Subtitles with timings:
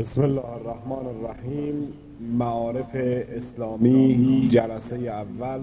[0.00, 1.74] بسم الله الرحمن الرحیم.
[2.38, 2.94] معارف
[3.36, 5.60] اسلامی جلسه اول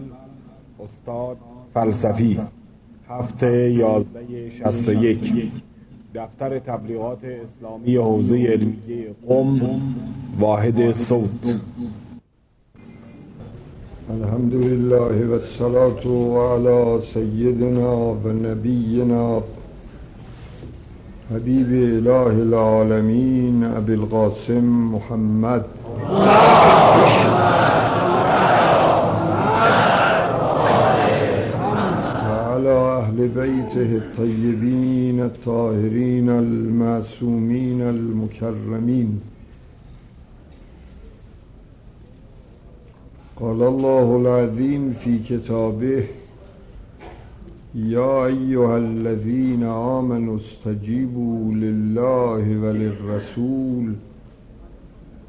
[0.84, 1.38] استاد
[1.74, 2.40] فلسفی
[3.10, 5.52] هفته یازده شست و یک.
[6.16, 9.62] دفتر تبلیغات اسلامی حوزه علمیه قم
[10.40, 11.30] واحد صوت.
[14.10, 16.04] الحمد لله والصلاة
[16.52, 17.94] على سيدنا
[18.26, 19.42] ونبينا
[21.34, 25.64] حبيب إله العالمين أبي القاسم محمد.
[32.28, 39.20] وعلى أهل بيته الطيبين الطاهرين المعصومين المكرمين
[43.40, 46.04] قال الله العظيم في كتابه
[47.78, 53.94] يا أيها الذين آمنوا استجيبوا لله وللرسول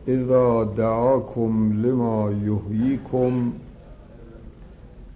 [0.09, 3.53] إذا دعاكم لما يحييكم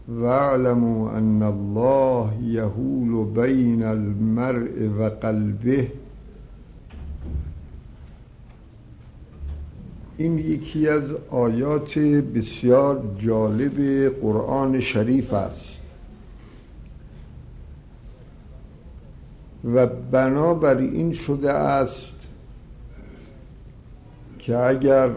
[0.09, 5.89] واعلموا أن الله يهول بين المرء وقلبه.
[10.19, 15.72] این یکی از آیات بسیار جالب قرآن شریف است.
[19.65, 22.13] و بنابر این شده است
[24.39, 25.11] که اگر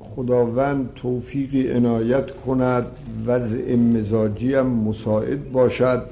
[0.00, 2.86] خداوند توفیق عنایت کند
[3.26, 6.02] وضع مزاجی هم مساعد باشد.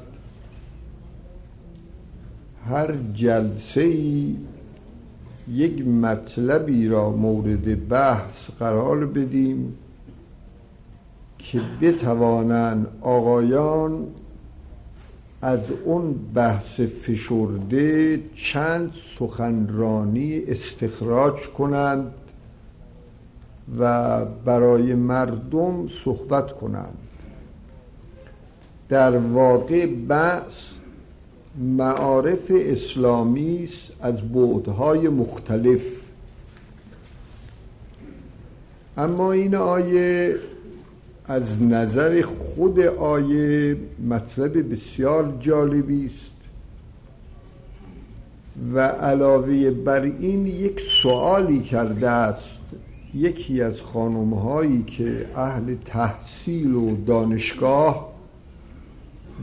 [2.69, 4.37] هر جلسه ای
[5.49, 9.75] یک مطلبی را مورد بحث قرار بدیم
[11.39, 14.07] که بتوانند آقایان
[15.43, 22.13] از اون بحث فشرده چند سخنرانی استخراج کنند
[23.79, 26.99] و برای مردم صحبت کنند.
[28.89, 30.53] در واقع بحث
[31.59, 35.83] معارف اسلامی است از بعدهای مختلف.
[38.97, 40.37] اما این آیه
[41.33, 43.77] از نظر خود آیه
[44.09, 46.37] مطلب بسیار جالبی است
[48.75, 52.59] و علاوه بر این یک سوالی کرده است.
[53.15, 58.13] یکی از خانم هایی که اهل تحصیل و دانشگاه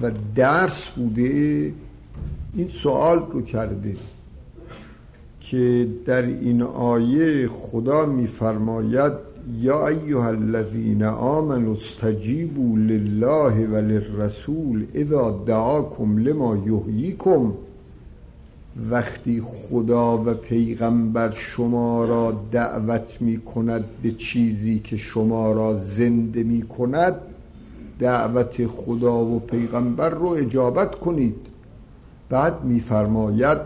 [0.02, 1.74] و درس بوده
[2.54, 3.96] این سوال رو کرده
[5.40, 15.44] که در این آیه خدا میفرماید یا ایها الذین آمنوا استجیبوا لله و للرسول اذا
[15.46, 17.54] دعاکم لما یحییکم.
[18.92, 26.44] وقتی خدا و پیغمبر شما را دعوت می کند به چیزی که شما را زنده
[26.44, 27.16] می کند
[28.00, 31.36] دعوت خدا و پیغمبر رو اجابت کنید.
[32.30, 33.58] بعد میفرماید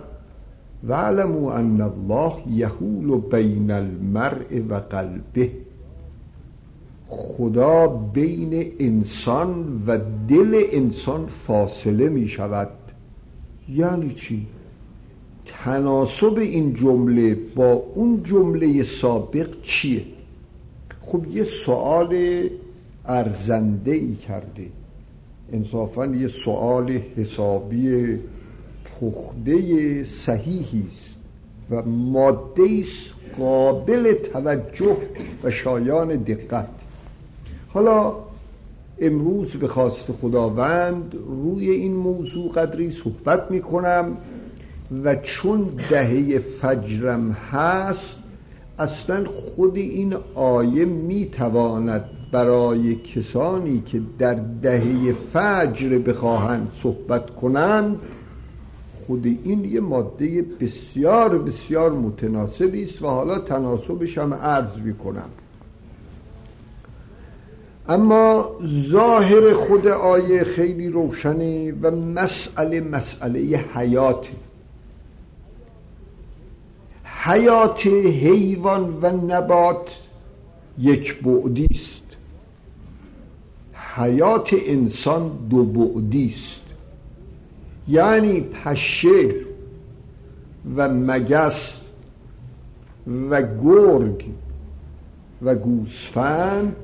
[0.87, 5.51] وعلموا ان الله یهول بین المرء و قلبه
[7.13, 9.97] خدا بین انسان و
[10.29, 12.69] دل انسان فاصله می شود
[13.69, 14.47] یعنی چی؟
[15.45, 20.03] تناسب این جمله با اون جمله سابق چیه؟
[21.01, 22.15] خب یه سوال
[23.05, 24.67] ارزنده ای کرده
[25.53, 28.19] انصافا یه سوال حسابی
[28.85, 31.13] پخته صحیحی است
[31.71, 32.83] و ماده
[33.37, 34.97] قابل توجه
[35.43, 36.67] و شایان دقت
[37.73, 38.13] حالا
[38.99, 44.17] امروز به خواست خداوند روی این موضوع قدری صحبت می کنم
[45.03, 48.17] و چون دهه فجرم هست
[48.79, 57.99] اصلا خود این آیه می تواند برای کسانی که در دهه فجر بخواهند صحبت کنند
[59.07, 65.29] خود این یه ماده بسیار بسیار متناسبی است و حالا تناسبش هم عرض می کنم
[67.89, 68.49] اما
[68.89, 73.39] ظاهر خود آیه خیلی روشنه و مسئله مسئله
[73.75, 74.27] حیات.
[77.05, 79.89] حیات حیوان و نبات
[80.79, 82.03] یک بعدی است.
[83.95, 86.61] حیات انسان دو بعدی است.
[87.87, 89.35] یعنی پشه
[90.75, 91.73] و مگس
[93.29, 94.25] و گرگ
[95.41, 96.75] و گوسفند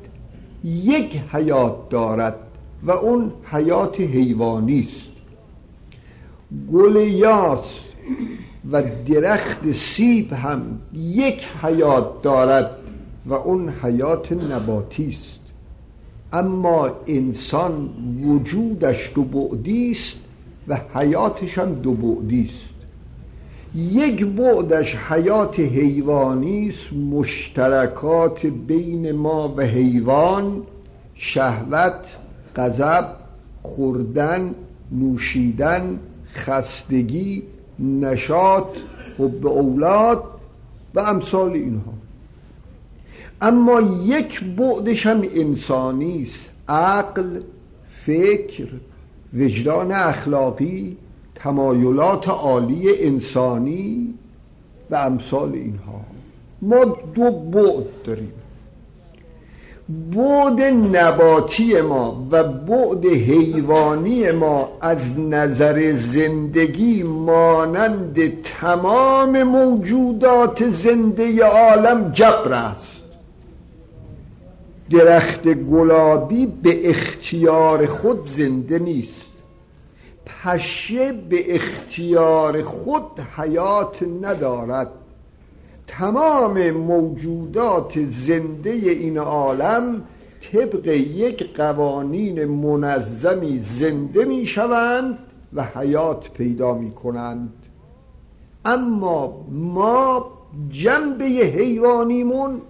[0.63, 2.35] یک حیات دارد
[2.83, 5.09] و اون حیات حیوانی است.
[6.71, 7.63] گل یاس
[8.71, 12.71] و درخت سیب هم یک حیات دارد
[13.25, 15.39] و اون حیات نباتی است.
[16.33, 17.89] اما انسان
[18.23, 20.17] وجودش دو بعدی است
[20.67, 22.68] و حیاتش هم دو بعدی است.
[23.75, 26.73] یک بعدش حیات حیوانی
[27.11, 30.61] مشترکات بین ما و حیوان
[31.15, 32.17] شهوت
[32.55, 33.07] غضب
[33.61, 34.55] خوردن
[34.91, 35.99] نوشیدن
[36.33, 37.43] خستگی
[37.79, 38.77] نشاط
[39.19, 40.23] حب اولاد
[40.95, 41.93] و امثال اینها.
[43.41, 47.41] اما یک بعدش هم انسانی است عقل
[47.89, 48.67] فکر
[49.33, 50.97] وجدان اخلاقی
[51.43, 54.13] تمایلات عالی انسانی
[54.89, 56.01] و امثال اینها.
[56.61, 58.33] ما دو بعد داریم.
[60.15, 60.61] بعد
[60.95, 72.53] نباتی ما و بعد حیوانی ما از نظر زندگی مانند تمام موجودات زنده عالم جبر
[72.53, 73.01] است.
[74.89, 79.28] درخت گلابی به اختیار خود زنده نیست.
[80.43, 84.91] پشه به اختیار خود حیات ندارد.
[85.87, 90.03] تمام موجودات زنده این عالم
[90.41, 95.17] طبق یک قوانین منظمی زنده می شوند
[95.53, 97.53] و حیات پیدا می کنند.
[98.65, 100.31] اما ما
[100.69, 102.61] جنبه حیوانیمون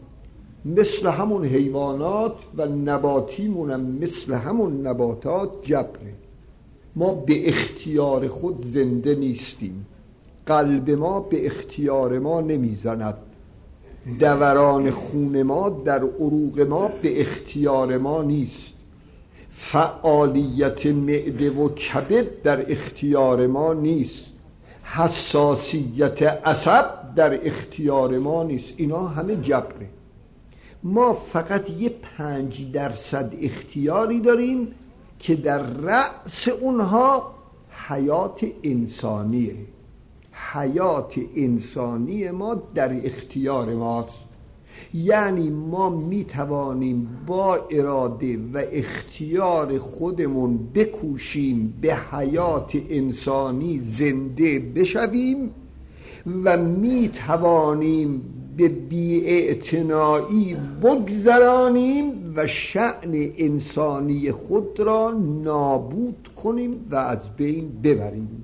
[0.66, 6.14] مثل همون حیوانات و نباتیمونم مثل همون نباتات جبره.
[7.00, 9.86] ما به اختیار خود زنده نیستیم.
[10.46, 13.18] قلب ما به اختیار ما نمی‌زند.
[14.20, 18.74] دوران خون ما در عروق ما به اختیار ما نیست.
[19.50, 24.26] فعالیت معده و کبد در اختیار ما نیست.
[24.84, 28.74] حساسیت عصب در اختیار ما نیست.
[28.78, 29.90] اینا همه جبره.
[30.84, 34.68] ما فقط یه پنج درصد اختیاری داریم.
[35.20, 37.32] که در رأس اونها
[37.88, 39.56] حیات انسانیه.
[40.54, 44.20] حیات انسانی ما در اختیار ماست.
[44.94, 55.52] یعنی ما می توانیم با اراده و اختیار خودمون بکوشیم به حیات انسانی زنده بشویم
[56.44, 65.12] و می توانیم به بیاعتنایی بگذرانیم و شعن انسانی خود را
[65.44, 68.44] نابود کنیم و از بین ببریم.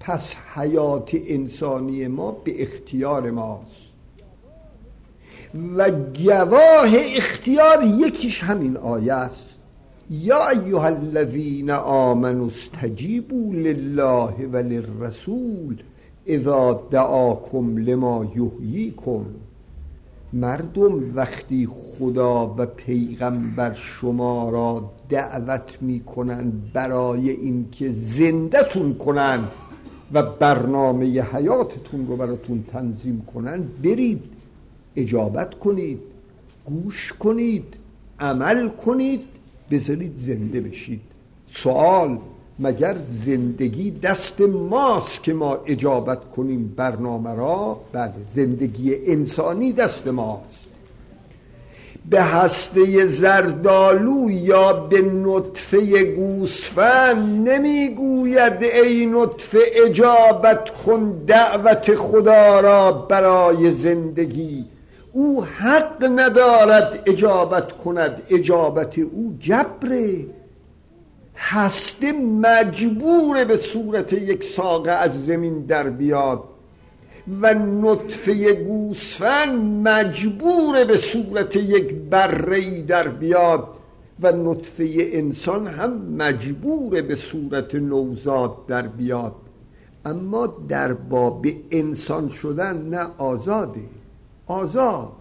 [0.00, 3.84] پس حیات انسانی ما به اختیار ماست.
[5.76, 9.54] و گواه اختیار یکیش همین آیه است.
[10.10, 15.82] یا ایها الذین آمنوا استجیبوا لله و للرسول
[16.26, 19.24] اذا دعاکم لما یحییکم.
[20.32, 29.48] مردم وقتی خدا و پیغمبر شما را دعوت می‌کنند برای اینکه زندهتون کنند
[30.12, 34.22] و برنامه حیاتتون رو براتون تنظیم کنند برید
[34.96, 35.98] اجابت کنید
[36.64, 37.74] گوش کنید
[38.20, 39.20] عمل کنید
[39.70, 41.00] بذارید زنده بشید.
[41.52, 42.18] سوال
[42.58, 42.96] مگر
[43.26, 50.64] زندگی دست ماست که ما اجابت کنیم برنامه را؟ بله زندگی انسانی دست ماست.
[52.10, 62.92] به هسته زردالو یا به نطفه گوسفند نمی‌گوید ای نطفه اجابت کن دعوت خدا را
[62.92, 64.64] برای زندگی.
[65.12, 70.18] او حق ندارد اجابت کند اجابت او جبره.
[71.36, 76.44] هسته مجبور به صورت یک ساقه از زمین در بیاد
[77.40, 83.68] و نطفه گوسفند مجبور به صورت یک بره در بیاد
[84.20, 89.32] و نطفه انسان هم مجبور به صورت نوزاد در بیاد.
[90.04, 93.80] اما در باب انسان شدن نه آزاده.
[94.46, 95.12] آزاد.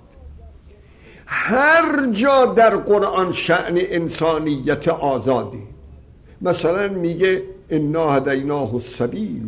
[1.26, 5.73] هر جا در قرآن شعن انسانیت آزاده.
[6.44, 9.44] مثلا میگه انا هدیناه السبیل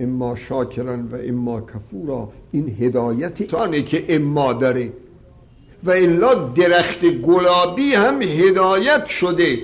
[0.00, 4.92] اما شاکرن و اما کفورا این هدایت سانه که اما داره.
[5.84, 9.58] و الا درخت گلابی هم هدایت شده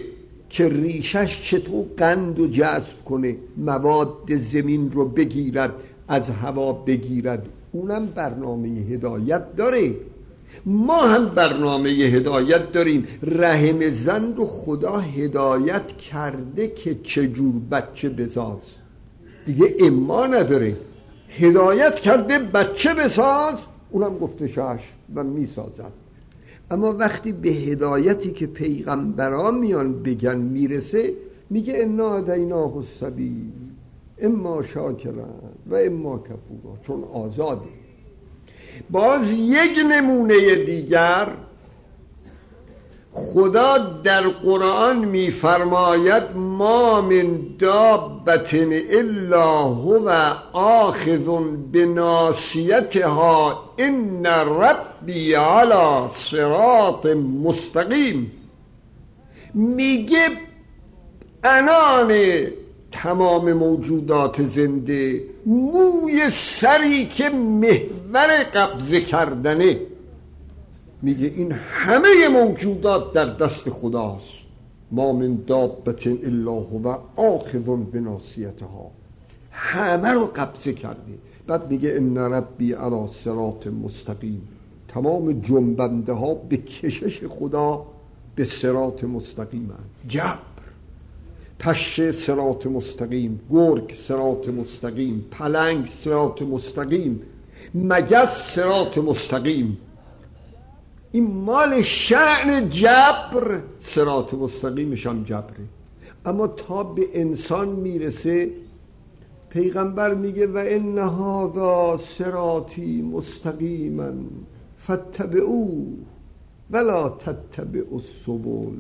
[0.49, 3.37] که ریشش چطور قند و جذب کنه.
[3.57, 5.75] مواد زمین رو بگیرد
[6.09, 7.47] از هوا بگیرد.
[7.73, 9.95] اونم برنامه هدایت داره.
[10.67, 13.07] ما هم برنامه هدایت داریم.
[13.23, 18.59] رحم زن رو خدا هدایت کرده که چجور بچه بزاز
[19.47, 20.77] دیگه اما نداره.
[21.29, 23.55] هدایت کرده بچه بساز.
[23.91, 25.93] اونم گفته شش و می‌سازد.
[26.71, 31.13] اما وقتی به هدایتی که پیغمبران میان بگن می‌رسه
[31.51, 33.53] میگه انا ادیناه السبیل.
[34.23, 35.25] اما شاکرن
[35.67, 36.77] و اما کفورا.
[36.83, 37.80] چون آزاده.
[38.91, 41.29] باز یک نمونه دیگر
[43.13, 48.55] خدا در قرآن میفرماید ما من دابت
[48.91, 50.09] الا هو
[50.53, 51.29] آخذ
[51.73, 57.07] بناسیتها ان ربی علی صراط
[57.45, 58.33] مستقیم.
[59.55, 60.29] میگه
[61.45, 62.13] انان
[62.93, 69.81] تمام موجودات زنده موی سری که محور قبضه کردنه.
[71.03, 74.41] میگه این همه موجودات در دست خداست.
[74.91, 78.91] ما من دابت الا هو آخذ بناسیتها
[79.53, 81.13] همه رو قبضه کرده.
[81.47, 84.49] بعد میگه ان ربی علی صراط مستقیم.
[84.89, 87.87] تمام جنبنده ها به کشش خدا
[88.35, 89.73] به صراط مستقیم
[90.09, 90.39] جبر
[91.61, 97.23] پشه سرات مستقیم گرگ سرات مستقیم پلنگ سرات مستقیم
[97.75, 99.79] مگس سرات مستقیم.
[101.13, 105.65] این مال شعن جبر سرات مستقیمش هم جبره.
[106.27, 108.51] اما تا به انسان می‌رسه
[109.49, 114.13] پیغمبر میگه و ان هذا سراتی مستقیما
[114.79, 115.85] فتبعو
[116.71, 118.77] ولا تتبعوا السبل.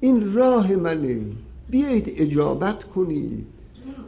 [0.00, 1.20] این راه منه.
[1.72, 3.46] بیایید اجابت کنید.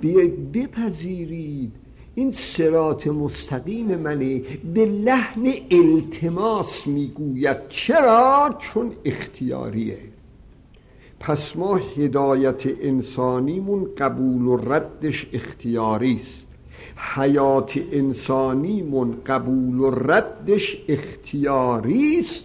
[0.00, 1.72] بیایید بپذیرید.
[2.14, 4.42] این سرات مستقیم منه.
[4.74, 7.68] به لحن التماس می‌گوید.
[7.68, 9.98] چرا؟ چون اختیاریه.
[11.20, 16.44] پس ما هدایت انسانیمون قبول و ردش اختیاری است.
[17.14, 22.44] حیات انسانیمون قبول و ردش اختیاری است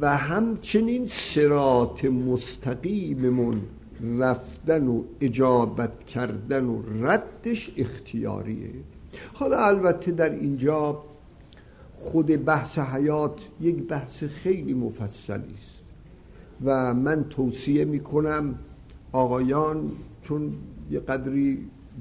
[0.00, 3.60] و همچنین سرات مستقیممون
[4.18, 8.70] رفتن و اجابت کردن و ردش اختیاریه.
[9.32, 11.02] حالا البته در اینجا
[11.92, 15.76] خود بحث حیات یک بحث خیلی مفصلی است.
[16.64, 18.54] و من توصیه می‌کنم
[19.12, 20.52] آقایان چون
[20.90, 21.58] یه قدری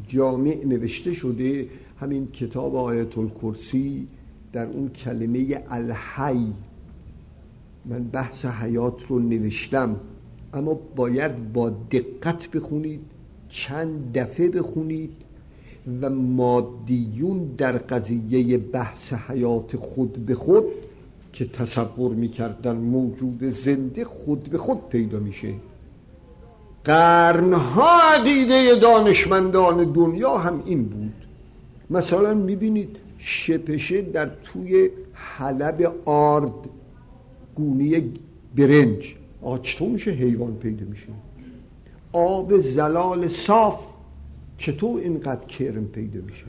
[0.07, 1.67] جامع نوشته شده
[1.99, 4.07] همین کتاب آیت الکرسی
[4.53, 6.53] در اون کلمه الحی.
[7.85, 9.95] من بحث حیات رو نوشتم.
[10.55, 13.01] اما باید با دقت بخونید
[13.50, 15.12] چند دفعه بخونید
[16.01, 20.63] و مادیون در قضیه بحث حیات خود به خود
[21.33, 25.53] که تصور می‌کردن موجود زنده خود به خود پیدا میشه.
[26.83, 31.13] قرنها عقیده دانشمندان دنیا هم این بود.
[31.89, 36.53] مثلا می‌بینید شپشه در توی حلب آرد
[37.55, 38.13] گونی
[38.55, 39.15] برنج.
[39.63, 41.07] چطور میشه حیوان پیدا میشه؟
[42.13, 43.79] آب زلال صاف
[44.57, 46.45] چطور اینقدر کرم پیدا میشه؟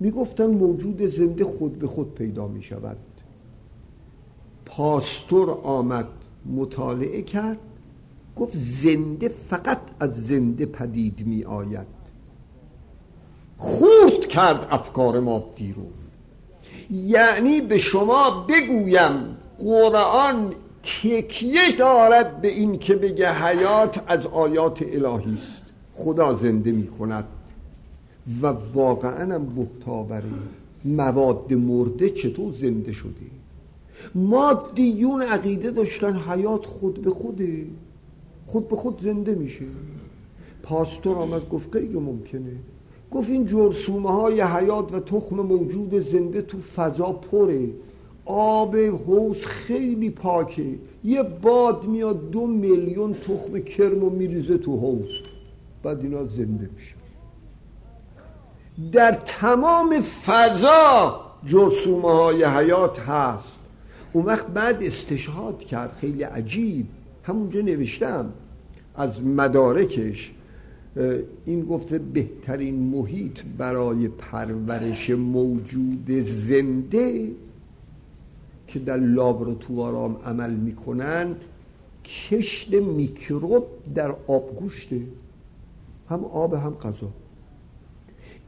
[0.00, 2.96] می‌گفتن موجود زنده خود به خود پیدا می‌شود.
[4.66, 6.08] پاستور آمد
[6.56, 7.58] مطالعه کرد
[8.36, 11.86] گفت زنده فقط از زنده پدید می آید
[13.58, 15.86] خورد کرد افکار مادی رو
[16.90, 20.54] یعنی به شما بگویم قرآن
[20.84, 25.62] تکیه دارد به این که بگه حیات از آیات الهی است.
[25.94, 27.24] خدا زنده می کند.
[28.42, 30.24] و واقعا هم بهتاوره
[30.84, 33.26] مواد مرده چطور زنده شده؟
[34.14, 37.66] مادیون عقیده داشتن حیات خود به خوده.
[38.46, 39.64] خود به خود زنده میشه.
[40.62, 42.52] پاستور آمد گفت غیر ممکنه.
[43.10, 47.68] گفت این جرسومه های حیات و تخم موجود زنده تو فضا پره.
[48.26, 50.74] آب حوز خیلی پاکه.
[51.04, 55.08] یه باد میاد دو میلیون تخم کرم و میریزه تو حوز
[55.82, 56.94] بعد اینا زنده میشه.
[58.92, 63.48] در تمام فضا جرسومه های حیات هست.
[64.12, 65.96] اون وقت بعد استشهاد کرد.
[66.00, 66.86] خیلی عجیب.
[67.22, 68.32] همونجا نوشتم.
[68.96, 70.32] از مدارکش.
[71.46, 77.30] این گفته بهترین محیط برای پرورش موجود زنده
[78.74, 81.34] که در لابراتوارام عمل می‌کنن
[82.30, 83.64] کشت میکروب
[83.94, 85.00] در آبگوشته
[86.08, 87.08] هم آب هم غذا.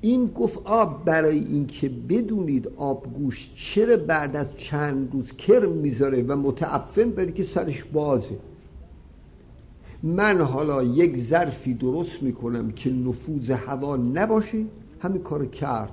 [0.00, 6.36] این گفت آب برای اینکه بدونید آبگوشت چرا بعد از چند روز کرم می‌ذاره و
[6.36, 8.36] متعفن برای که سرش بازه.
[10.02, 14.64] من حالا یک ظرفی درست می‌کنم که نفوذ هوا نباشه
[15.00, 15.92] همین کار کرد.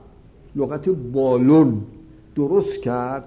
[0.56, 1.82] لغت بالون
[2.36, 3.24] درست کرد.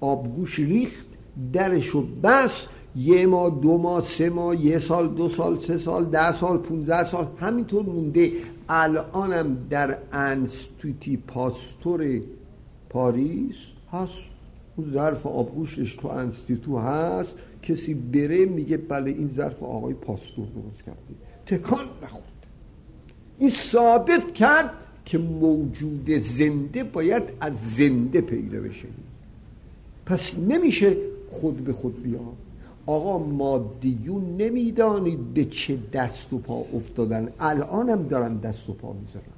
[0.00, 1.06] آبگوش ریخت
[1.52, 6.32] درشو بس یه ماه دو ماه سه ماه یه سال دو سال سه سال ده
[6.32, 8.32] سال پونزده سال همینطور مونده.
[8.68, 12.20] الانم در انستیتی پاستور
[12.88, 13.56] پاریس
[13.92, 14.12] هست.
[14.76, 17.32] اون ظرف آبگوشش تو انستیتو هست.
[17.62, 20.98] کسی بره میگه بله این ظرف آقای پاستور درست کرده.
[21.46, 22.22] تکان نخورد.
[23.38, 24.70] این ثابت کرد
[25.04, 28.88] که موجود زنده باید از زنده پیدا بشه
[30.06, 30.96] پس نمیشه
[31.30, 32.20] خود به خود بیاد
[32.86, 37.28] آقا مادیون نمی‌دانید به چه دست و پا افتادن.
[37.40, 39.36] الانم دارن دست و پا می‌ذارن.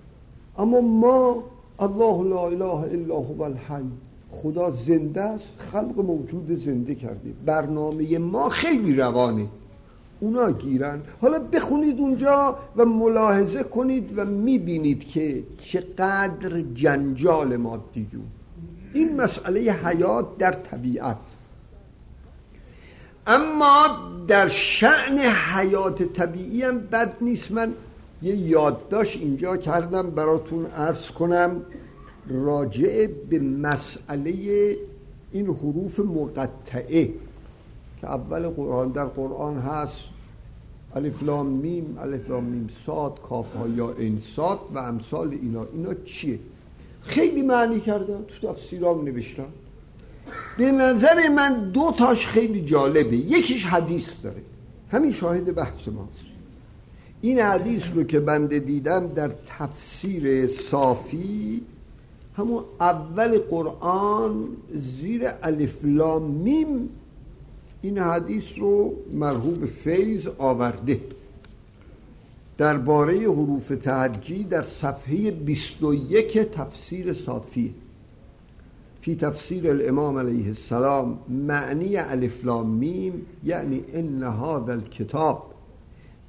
[0.59, 1.43] اما ما
[1.79, 3.85] الله لا اله الا هو الحی.
[4.31, 5.45] خدا زنده است.
[5.73, 7.31] خلق موجود زنده کرده.
[7.47, 9.47] برنامه ما خیلی روانه.
[10.21, 11.01] اونا گیرن.
[11.21, 18.27] حالا بخونید اونجا و ملاحظه کنید و می‌بینید که چقدر جنجال مادیون.
[18.93, 21.17] این مسئله حیات در طبیعت.
[23.27, 23.87] اما
[24.29, 27.51] در شأن حیات طبیعی هم بد نیست.
[27.51, 27.75] من
[28.23, 31.63] یه یادداشت اینجا کردم براتون عرض کنم.
[32.29, 34.77] راجع به مسئله
[35.33, 37.05] این حروف مقطعه
[38.01, 40.01] که اول قرآن در قرآن هست.
[40.95, 45.67] الف لام میم الف لام میم صاد کاف ها یا عین صاد و امثال اینا.
[45.73, 46.39] اینا چیه؟
[47.09, 49.49] خیلی معنی کردم تو تفسیرام نوشتم
[50.59, 53.17] به نظر من دو تاش خیلی جالبه.
[53.17, 54.43] یکیش حدیث داره.
[54.91, 56.29] همین شاهد بحث ماست.
[57.21, 61.63] این حدیث رو که بنده دیدم در تفسیر صافی
[62.37, 64.49] همون اول قرآن
[65.01, 66.89] زیر الفلام میم
[67.83, 71.01] این حدیث رو مرحوم فیض آورده.
[72.59, 77.75] درباره حروف تهجی در صفحه 21 تفسیر صافی.
[79.01, 85.39] فی تفسیر الامام علیه السلام معنی الف لام میم یعنی ان هذا الكتاب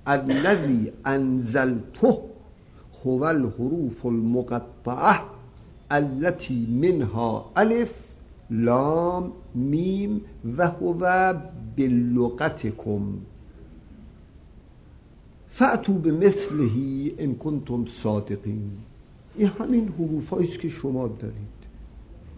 [0.07, 2.19] الذي انزلته
[3.05, 5.25] هو الحروف المقطعه
[5.91, 7.93] التي منها الف
[8.49, 10.21] لام میم
[10.57, 11.33] و هو
[11.77, 13.19] بلغتكم
[15.59, 18.71] فعتو به مثلهی ان کنتم صادقین.
[19.35, 21.59] این همین حروف است که شما دارید.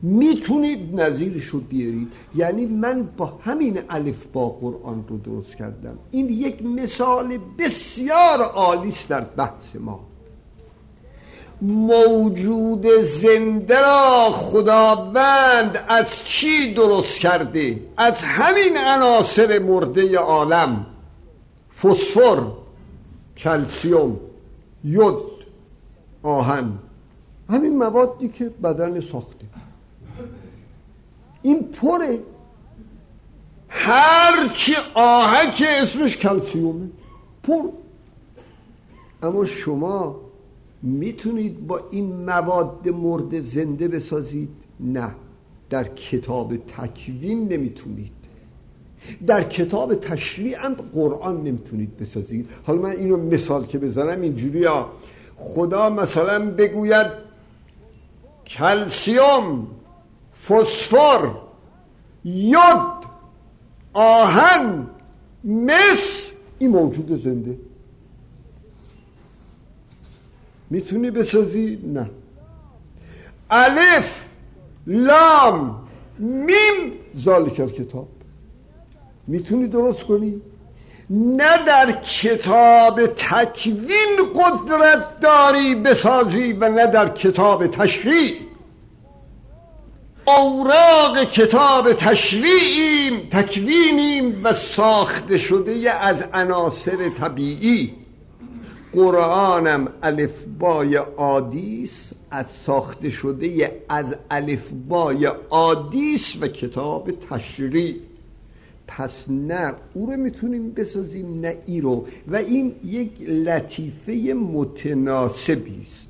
[0.02, 2.08] می‌تونید نظیرش رو بیارید.
[2.36, 5.98] یعنی من با همین الف با قرآن رو درست کردم.
[6.12, 10.00] این یک مثال بسیار عالی است در بحث ما.
[11.62, 20.86] موجود زنده را خداوند از چی درست کرده؟ از همین عناصر مرده عالم.
[21.82, 22.61] فسفر.
[23.42, 24.20] کلسیوم
[24.84, 25.46] یود
[26.24, 26.80] آهن
[27.50, 29.46] همین موادی که بدن ساخته.
[31.42, 32.20] این پره.
[33.70, 36.90] هرچی آهک اسمش کلسیومه
[37.44, 37.70] پر.
[39.24, 40.16] اما شما
[40.82, 44.50] می‌تونید با این مواد مرد زنده بسازید؟
[44.80, 45.12] نه
[45.70, 48.21] در کتاب تکوین نمی‌تونید.
[49.28, 52.50] در کتاب تشریع هم قرآن نمی‌تونید بسازید.
[52.64, 54.92] حالا من اینو مثال که بزنم اینجوری ها.
[55.36, 57.08] خدا مثلا بگوید
[58.48, 59.68] کلسیوم
[60.48, 61.32] فسفر
[62.26, 63.06] یود
[63.94, 64.88] آهن
[65.44, 66.22] مس
[66.60, 67.58] این موجود زنده.
[70.70, 72.10] می‌تونی بسازی؟ نه.
[73.50, 74.26] الف
[74.88, 75.88] لام
[76.20, 78.08] میم ذالک کتاب
[79.32, 80.42] می‌تونی درست کنی؟
[81.10, 88.36] نه در کتاب تکوین قدرت داری بسازی و نه در کتاب تشریع.
[90.28, 97.94] اوراق کتاب تشریعیم تکوینیم و ساخته شده از عناصر طبیعی.
[98.94, 101.92] قرآنم الفبای عادیس
[102.32, 108.11] از ساخته شده از الفبای عادیس و کتاب تشریع.
[108.98, 112.06] پس نه او رو می‌تونیم بسازیم نه ای رو.
[112.28, 116.08] و این یک لطیفه متناسبی است.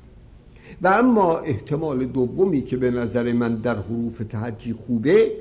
[0.81, 5.31] و اما احتمال دومی که به نظر من در حروف تهجی خوبه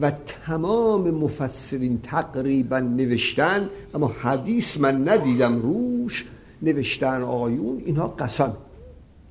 [0.00, 0.12] و
[0.46, 6.26] تمام مفسرین تقریبا نوشتن اما حدیث من ندیدم روش
[6.62, 8.56] نوشتن آقایون اینها قسم.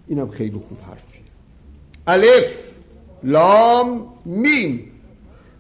[0.08, 1.20] اینم خیلی خوب حرفی
[2.08, 2.74] الف
[3.24, 4.92] لام میم.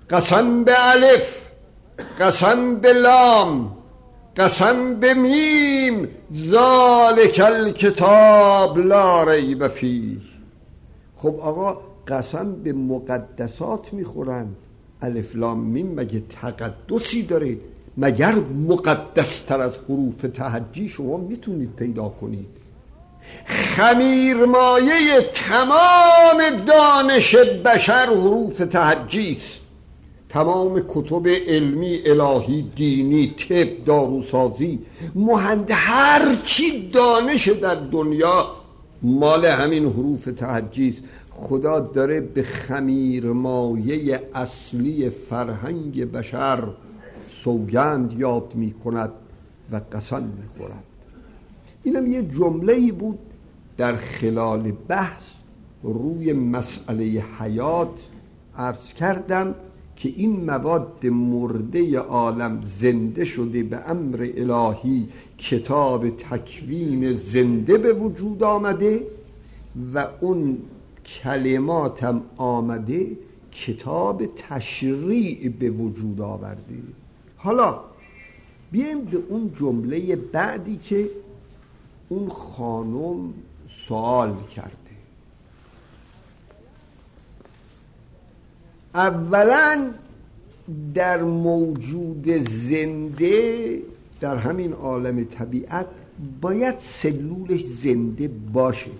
[0.09, 1.48] قسم به الف.
[2.19, 3.71] قسم به لام
[4.37, 6.07] قسم به میم
[6.49, 10.17] ذلک الکتاب لا ریب فیه.
[11.15, 14.47] خب آقا قسم به مقدسات می‌خورن.
[15.01, 17.57] الف لام میم مگه تقدسی داره؟
[17.97, 18.35] مگر
[18.69, 22.47] مقدستر از حروف تهجی شما می‌تونید پیدا کنید؟
[23.45, 29.58] خمیرمایه تمام دانش بشر حروف تهجی است.
[30.29, 34.79] تمام کتب علمی الهی دینی طب داروسازی
[35.15, 38.47] مهند هر چی دانش در دنیا
[39.01, 40.97] مال همین حروف است.
[41.31, 46.63] خدا داره به خمیر مایه اصلی فرهنگ بشر
[47.43, 49.11] سوگند یاد می کند
[49.71, 50.83] و قسم می خورد
[51.83, 53.19] اینم یه جمله بود
[53.77, 55.23] در خلال بحث
[55.83, 57.99] روی مسئله حیات
[58.57, 59.55] عرض کردم.
[59.99, 65.07] که این مواد مرده عالم زنده شده به امر الهی
[65.37, 69.07] کتاب تکوین زنده به وجود آمده
[69.93, 70.57] و اون
[71.05, 73.07] کلماتم آمده
[73.51, 76.75] کتاب تشریع به وجود آورده.
[77.37, 77.79] حالا
[78.71, 81.09] بیایم به اون جمله بعدی که
[82.09, 83.33] اون خانم
[83.87, 84.78] سوال کرده
[88.95, 89.91] اولا
[90.93, 93.79] در موجود زنده
[94.21, 95.85] در همین عالم طبیعت
[96.41, 98.91] باید سلولش زنده باشه.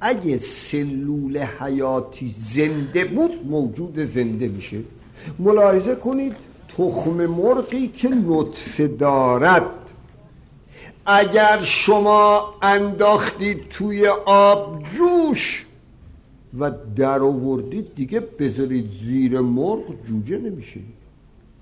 [0.00, 4.78] اگه سلول حیاتی زنده بود موجود زنده میشه.
[5.38, 6.36] ملاحظه کنید
[6.68, 9.66] تخم مرغی که نطفه دارد.
[11.06, 15.66] اگر شما انداختید توی آب جوش
[16.58, 20.80] و در آوردید دیگه بذارید زیر مرغ جوجه نمیشه.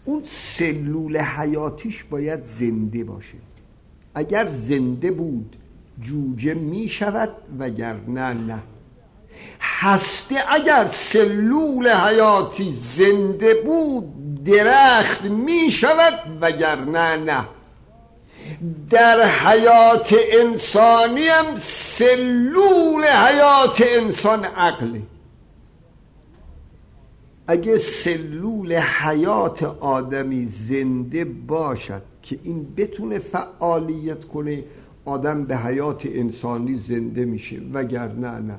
[0.05, 0.23] اون
[0.57, 3.39] سلول حیاتیش باید زنده باشه.
[4.15, 5.57] اگر زنده بود
[6.01, 8.59] جوجه می شود وگرنه نه.
[9.61, 17.45] هسته اگر سلول حیاتی زنده بود درخت می شود وگرنه نه.
[18.91, 25.03] در حیات انسانی هم سلول حیات انسان عقله
[27.47, 34.65] اگه سلول حیات آدمی زنده باشد که این بتونه فعالیت کنه
[35.05, 38.57] آدم به حیات انسانی زنده میشه وگرنه نه.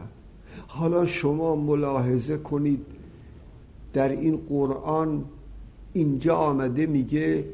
[0.67, 2.85] حالا شما ملاحظه کنید
[3.93, 5.25] در این قرآن
[5.93, 7.45] اینجا آمده میگه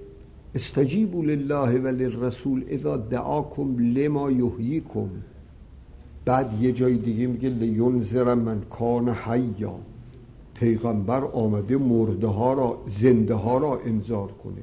[0.55, 5.09] استجیبوا لله و للرسول اذا دعاکم لما یحییکم.
[6.25, 9.75] بعد یه جای دیگه میگه لینذر من کان حیا.
[10.53, 14.61] پیغمبر آمده مرده ها را زنده ها را انذار کنه.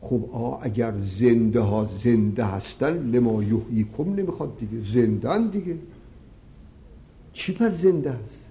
[0.00, 4.92] خب آ اگر زنده ها زنده هستن لما یحییکم نمی‌خواد دیگه.
[4.92, 5.76] زندن دیگه.
[7.32, 8.43] چی پس زنده هست؟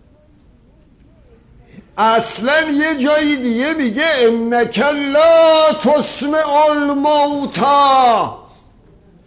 [1.98, 8.38] اصلا یه جایی دیگه میگه انک لا تسمع الموتا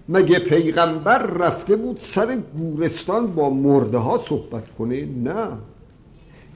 [0.09, 5.49] مگه پیغمبر رفته بود سر گورستان با مرده ها صحبت کنه؟ نه.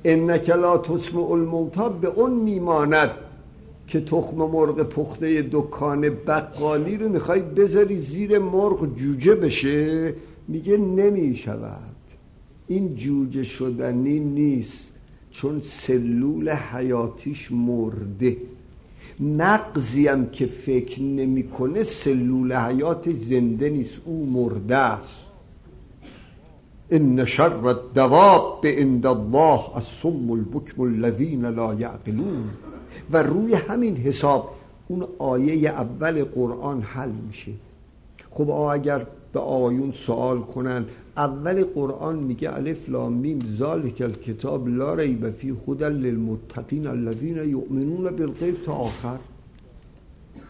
[0.04, 3.10] انک لا تسمع الموتا به اون میماند
[3.86, 10.14] که تخم مرغ پخته دکان بقالی رو می‌خوای بذاری زیر مرغ جوجه بشه.
[10.48, 11.96] میگه نمی‌شود.
[12.68, 14.89] این جوجه شدنی نیست.
[15.32, 18.36] چون سلول حیاتیش مرده.
[19.20, 25.16] نقضی هم که فکر نمی‌کنه سلول حیات زنده نیست او مرده است.
[26.90, 32.44] ان شر الدواب عند الله الصم البکم الذین لا یعقلون.
[33.10, 34.54] و روی همین حساب
[34.88, 37.52] اون آیه اول قرآن حل میشه.
[38.30, 40.84] خب اگر به آیون سوال کنن
[41.24, 48.10] اول قرآن میگه الف لام میم ذالک الکتاب لا ریب فی هدى للمتقین الذین یؤمنون
[48.16, 49.18] بالغیب تا آخر.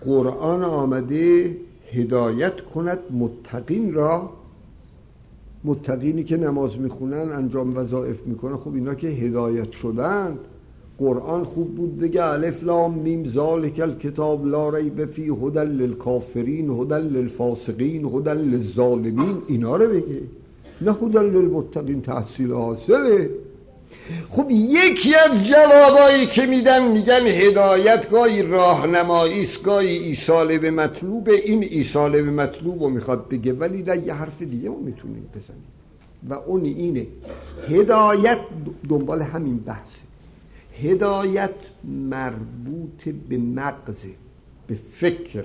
[0.00, 1.56] قرآن آمده
[1.92, 4.30] هدایت کند متقین را.
[5.64, 10.38] متقینی که نماز می‌خونن انجام وظایف می‌کنن خب اینا که هدایت شدن.
[10.98, 16.94] قرآن خوب بود بگه الف لام میم ذالک الکتاب لا ریب فی هدى للکافرین هدى
[16.94, 19.36] للفاسقین هدى للظالمین.
[19.46, 20.20] اینا رو بگه.
[20.82, 23.30] نه هدى للمتقین تحصیل حاصله.
[24.30, 31.28] خب یکی از جوابایی که میدن میگن هدایت گاهی راهنمایی است گاهی ایصال به مطلوب.
[31.28, 35.64] این ایصال به مطلوب رو می‌خواد بگه ولی در یه حرف دیگه ما می‌تونیم بزنیم.
[36.28, 37.06] و اون اینه
[37.68, 38.38] هدایت
[38.88, 40.00] دنبال همین بحثه.
[40.82, 44.04] هدایت مربوط به مغز
[44.66, 45.44] به فکر.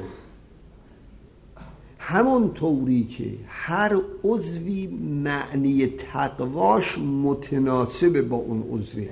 [2.07, 4.87] همون طوری که هر عضوی
[5.23, 9.07] معنی تقواش متناسب با اون عضوه.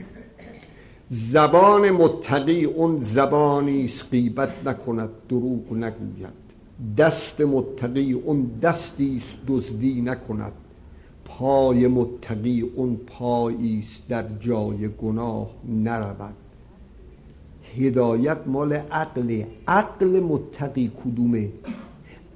[1.09, 6.43] زبان متقی اون زبانی است غیبت نکند دروغ نگوید.
[6.97, 10.51] دست متقی اون دستی است دزدی نکند.
[11.25, 16.35] پای متقی اون پایی است در جای گناه نرود.
[17.77, 21.49] هدایت مال عقل عقل متقی کدومه؟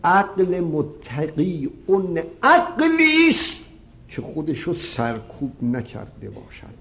[0.08, 3.58] عقل متقی اون عقلی است
[4.10, 6.78] که خودشو سرکوب نکرده باشد.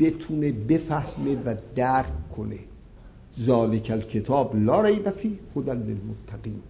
[0.00, 2.58] بتونه بفهمه و درک کنه.
[3.46, 6.62] ذالک الکتاب لا ریب فی هدی للمتقین.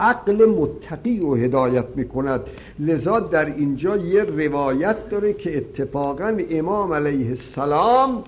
[0.00, 2.40] عقل متقی رو هدایت می‌کند.
[2.78, 8.24] لذا در اینجا یه روایت داره که اتفاقا امام علیه السلام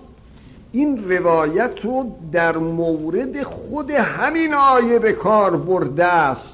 [0.73, 6.54] این روایت رو در مورد خود همین آیه به کار برده است.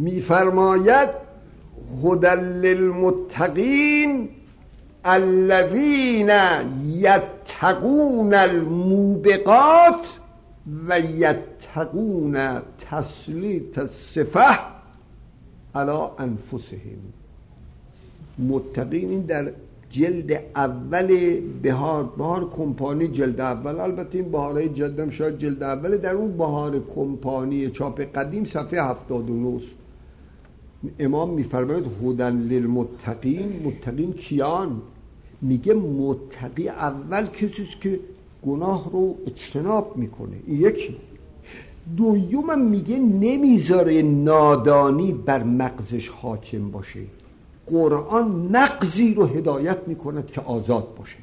[0.00, 1.08] میفرماید
[2.04, 4.28] هدل للمتقین
[5.04, 6.30] الذین
[6.86, 10.06] یتقون الموبقات
[10.88, 12.60] و یتقون
[12.90, 14.58] تسلیت الصفه
[15.74, 17.00] علی انفسهم.
[18.38, 19.52] متقین در
[19.90, 26.14] جلد اول بهار بهار کمپانی جلد اول البته این بهارهای جلدم شاید جلد اول در
[26.14, 29.60] اون بهار کمپانی چاپ قدیم صفحه 79
[30.98, 34.82] امام میفرماید هدن للمتقین متقین کیان؟
[35.42, 38.00] میگه متقی اول کسی که
[38.46, 40.96] گناه رو اجتناب می‌کنه یکی.
[41.96, 47.00] دویوم میگه نمی‌ذاره نادانی بر مغزش حاکم باشه.
[47.66, 51.16] قرآن مغزی رو هدایت می‌کند که آزاد باشه.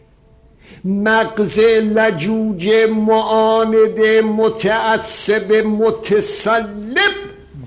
[0.85, 2.69] مغز لجوج
[3.07, 6.86] معاند متعصب متسلب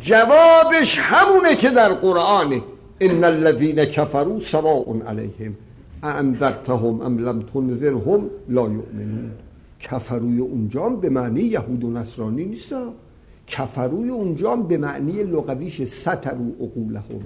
[0.00, 2.62] جوابش همونه که در قرآنه.
[3.00, 5.54] ان الذين كفروا سواء عليهم
[6.02, 9.30] انذرتهم ام لم تنذرهم لا یؤمنون
[9.80, 12.74] کفروی اونجا به معنی یهود و نصرانی نیست
[13.46, 17.22] کفروی اونجا به معنی لغویش سترو عقولهم.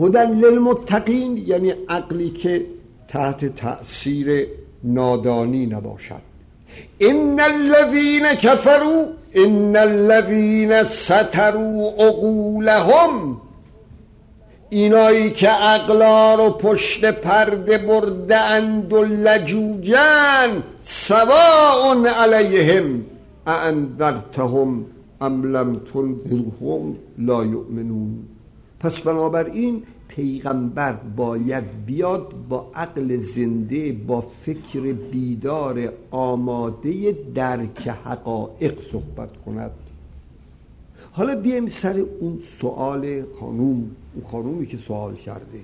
[0.00, 2.66] هدن للمتقین یعنی عقلی که
[3.08, 4.46] تحت تأثیر
[4.84, 6.27] نادانی نباشد.
[7.02, 13.36] ان الذين كفروا ان الذين ستروا عقولهم
[14.70, 23.04] اینایی که عقلا رو پشت پرده برده اند و لجوجن سواء علیهم
[23.46, 24.84] اانذرتهم
[25.20, 28.18] ام لم تنذرهم لا یؤمنون
[28.80, 29.82] پس بنابراین
[30.18, 39.70] پیغمبر باید بیاد با عقل زنده با فکر بیدار آماده درک حقایق صحبت کند.
[41.12, 45.60] حالا بیایم سر اون سوال خانوم اون خانومی که سوال کرده.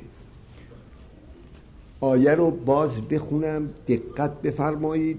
[2.00, 5.18] آیه رو باز بخونم دقت بفرمایید.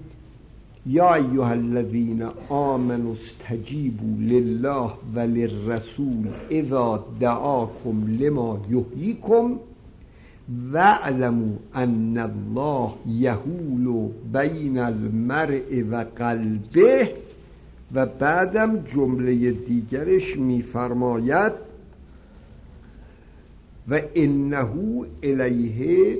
[0.86, 9.58] یا ایها الذین آمنوا استجیبوا لله و للرسول اذا دعاکم لما یحییکم
[10.72, 17.10] واعلموا ان الله یهول بین المرء و قلبه
[17.94, 21.52] و بعدم جمله دیگرش میفرماید
[23.88, 24.68] و انه
[25.22, 26.18] الیه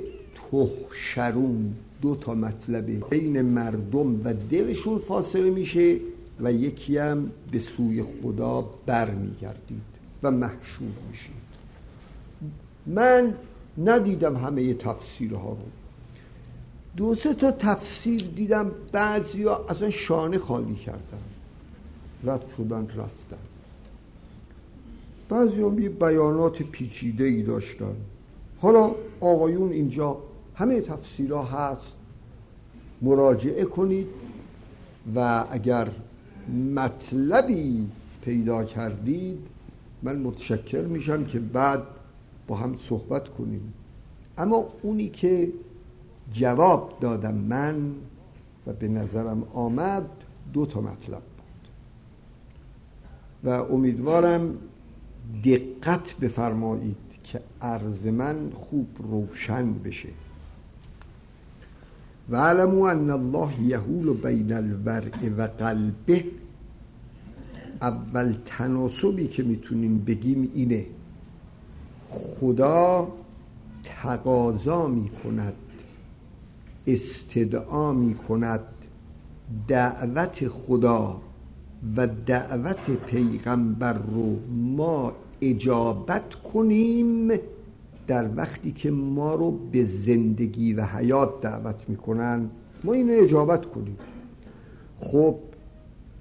[0.51, 2.93] تحشرون دو تا مطلبه.
[2.93, 5.97] بین مردم و دلشون فاصله میشه
[6.39, 9.81] و یکی هم به سوی خدا برمیگردید
[10.23, 11.47] و محشور میشید.
[12.85, 13.33] من
[13.77, 15.57] ندیدم همه تفسیرها رو.
[16.97, 21.23] دو سه تا تفسیر دیدم بعضی ها اصلا شانه خالی کردن.
[22.23, 23.37] رد شدن رفتن.
[25.29, 27.95] بعضی هم بیانات پیچیده ای داشتن.
[28.61, 30.17] حالا آقایون اینجا
[30.57, 31.93] همه تفسیرها هست.
[33.01, 34.07] مراجعه کنید
[35.15, 35.89] و اگر
[36.75, 37.87] مطلبی
[38.21, 39.39] پیدا کردید
[40.03, 41.83] من متشکر میشم که بعد
[42.47, 43.73] با هم صحبت کنیم.
[44.37, 45.51] اما اونی که
[46.33, 47.91] جواب دادم من
[48.67, 50.05] و به نظرم آمد
[50.53, 51.21] دو تا مطلب
[53.43, 54.57] و امیدوارم
[55.45, 60.09] دقت بفرمایید که عرض من خوب روشن بشه.
[62.29, 66.23] و علمو ان الله یهول بین الورع و قلبه.
[67.81, 70.85] اول تناسبی که می‌تونیم بگیم اینه
[72.09, 73.07] خدا
[73.83, 75.53] تقاضا می‌کند
[76.87, 78.59] استدعا می‌کند
[79.67, 81.21] دعوت خدا
[81.97, 87.31] و دعوت پیغمبر رو ما اجابت کنیم.
[88.07, 92.49] در وقتی که ما رو به زندگی و حیات دعوت می‌کنن
[92.83, 93.97] ما اینو اجابت کنیم.
[94.99, 95.35] خب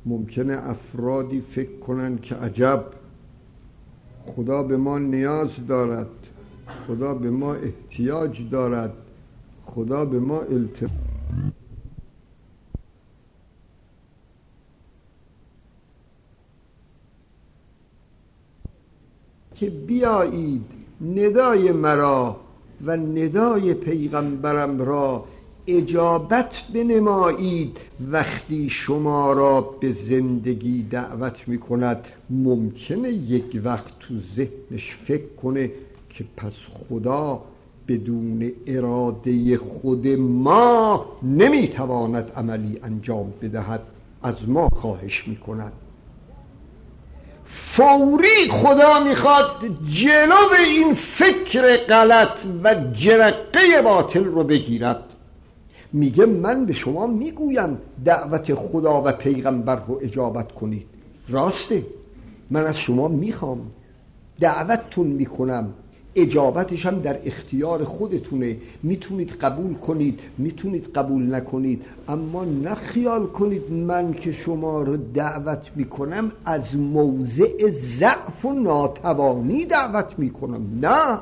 [0.06, 2.84] ممکنه افرادی فکر کنن که عجب
[4.26, 6.08] خدا به ما نیاز دارد
[6.86, 8.92] خدا به ما احتیاج دارد
[9.66, 10.90] خدا به ما التفاق
[19.54, 22.36] که بیایید ندای مرا
[22.86, 25.24] و ندای پیغمبرم را
[25.66, 27.78] اجابت بنمایید
[28.10, 35.70] وقتی شما را به زندگی دعوت می کند ممکنه یک وقت تو ذهنش فکر کنه
[36.10, 37.42] که پس خدا
[37.88, 43.82] بدون اراده خود ما نمی‌تواند عملی انجام بدهد
[44.22, 45.72] از ما خواهش می کند
[47.46, 49.50] فوری خدا می‌خواد
[49.92, 50.34] جلو
[50.66, 55.02] این فکر غلط و جرقه باطل رو بگیرد.
[55.92, 60.86] میگه من به شما می‌گویم دعوت خدا و پیغمبر رو اجابت کنید.
[61.28, 61.86] راسته.
[62.50, 63.60] من از شما می‌خوام.
[64.40, 65.74] دعوتتون می‌کنم.
[66.16, 68.56] اجابتش هم در اختیار خودتونه.
[68.82, 71.84] می‌تونید قبول کنید می‌تونید قبول نکنید.
[72.08, 80.14] اما نخیال کنید من که شما رو دعوت می‌کنم از موضع ضعف و ناتوانی دعوت
[80.18, 80.62] می‌کنم.
[80.82, 81.18] نه.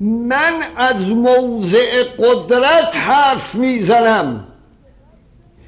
[0.00, 4.46] من از موضع قدرت حرف می‌زنم.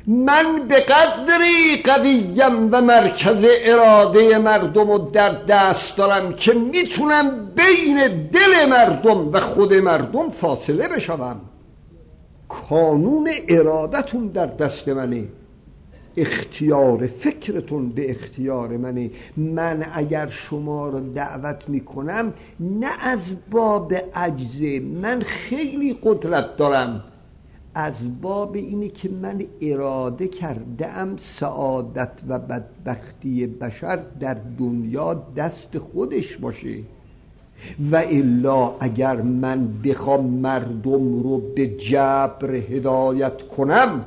[0.06, 8.28] من به قدری قویم و مرکز اراده مردم رو در دست دارم که می‌تونم بین
[8.32, 11.40] دل مردم و خود مردم فاصله بشوم.
[12.48, 15.24] کانون ارادتون در دست منه.
[16.16, 19.10] اختیار فکرتون به اختیار منه.
[19.36, 27.04] من اگر شما رو دعوت می‌کنم نه از باب عجزه من خیلی قدرت دارم.
[27.74, 36.36] از باب اینه که من اراده کردم سعادت و بدبختی بشر در دنیا دست خودش
[36.36, 36.78] باشه.
[37.92, 44.04] و الا اگر من بخوام مردم رو به جبر هدایت کنم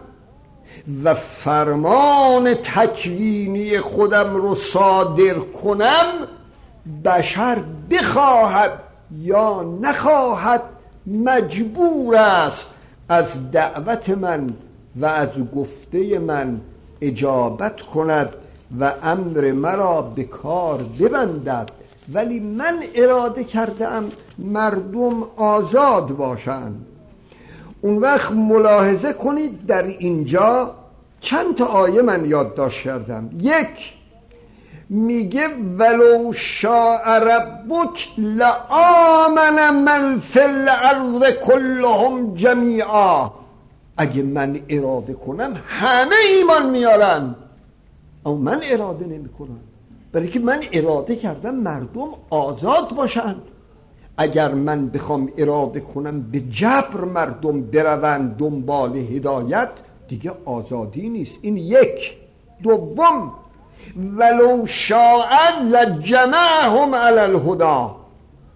[1.04, 6.06] و فرمان تکوینی خودم رو صادر کنم
[7.06, 8.72] بشر بخواهد
[9.22, 10.62] یا نخواهد
[11.08, 12.68] مجبور است
[13.10, 14.50] از دعوت من
[14.96, 16.62] و از گفته من
[17.02, 18.30] اجابت کند
[18.80, 21.70] و امر مرا به کار ببندد.
[22.14, 24.04] ولی من اراده کردم
[24.38, 26.86] مردم آزاد باشند.
[27.82, 30.76] اون وقت ملاحظه کنید در اینجا
[31.20, 33.30] چند تا آیه من یادداشت کردم.
[33.40, 33.94] یک
[34.90, 43.30] میگه ولو شاء ربک لآمن من فی الارض كلهم جمیعا.
[43.98, 47.36] اگه من اراده کنم همه ایمان میارن.
[48.26, 49.60] اما من اراده نمی کنم
[50.12, 53.42] برای که من اراده کردم مردم آزاد باشند
[54.18, 59.70] اگر من بخوام اراده کنم به جبر مردم بروند دنبال هدایت
[60.08, 61.34] دیگه آزادی نیست.
[61.42, 62.18] این یک.
[62.64, 63.32] دوم
[64.18, 65.30] ولو شاء
[65.72, 67.96] لجمعهم علی الهدا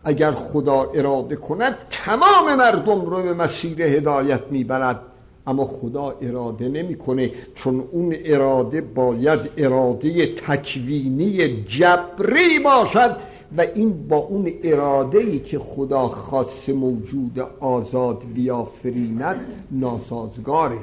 [0.03, 4.99] اگر خدا اراده کند تمام مردم رو به مسیر هدایت می‌برد.
[5.47, 13.15] اما خدا اراده نمی‌کنه چون اون اراده باید اراده تکوینی جبری باشد
[13.57, 20.79] و این با اون اراده ای که خدا خاص موجود آزاد بیافریند ناسازگاره.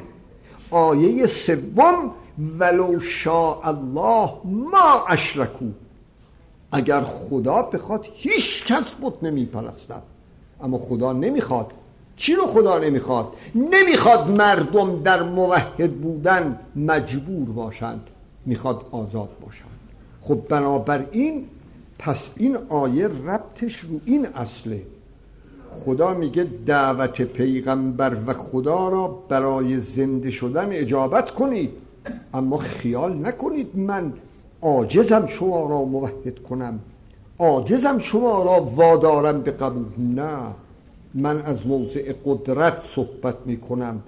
[0.71, 5.67] آیه سوم ولو شاء الله ما اشرکو.
[6.73, 10.03] اگر خدا بخواد هیچ کس بود نمی پرستد
[10.63, 11.73] اما خدا نمی‌خواد.
[12.17, 18.07] چی رو خدا نمی‌خواد؟ نمی‌خواد مردم در موحد بودن مجبور باشند.
[18.47, 19.71] می‌خواد آزاد باشند.
[20.23, 21.45] خب بنابراین
[21.99, 24.83] پس این آیه ربطش رو این اصله.
[25.85, 31.71] خدا میگه دعوت پیغمبر و خدا را برای زنده شدن اجابت کنید.
[32.35, 34.13] اما خیال نکنید من
[34.63, 36.79] عاجزم شما را موحد کنم.
[37.39, 39.87] عاجزم شما را وادارم به قبول.
[39.99, 40.39] نه
[41.15, 44.01] من از موضع قدرت صحبت می کنم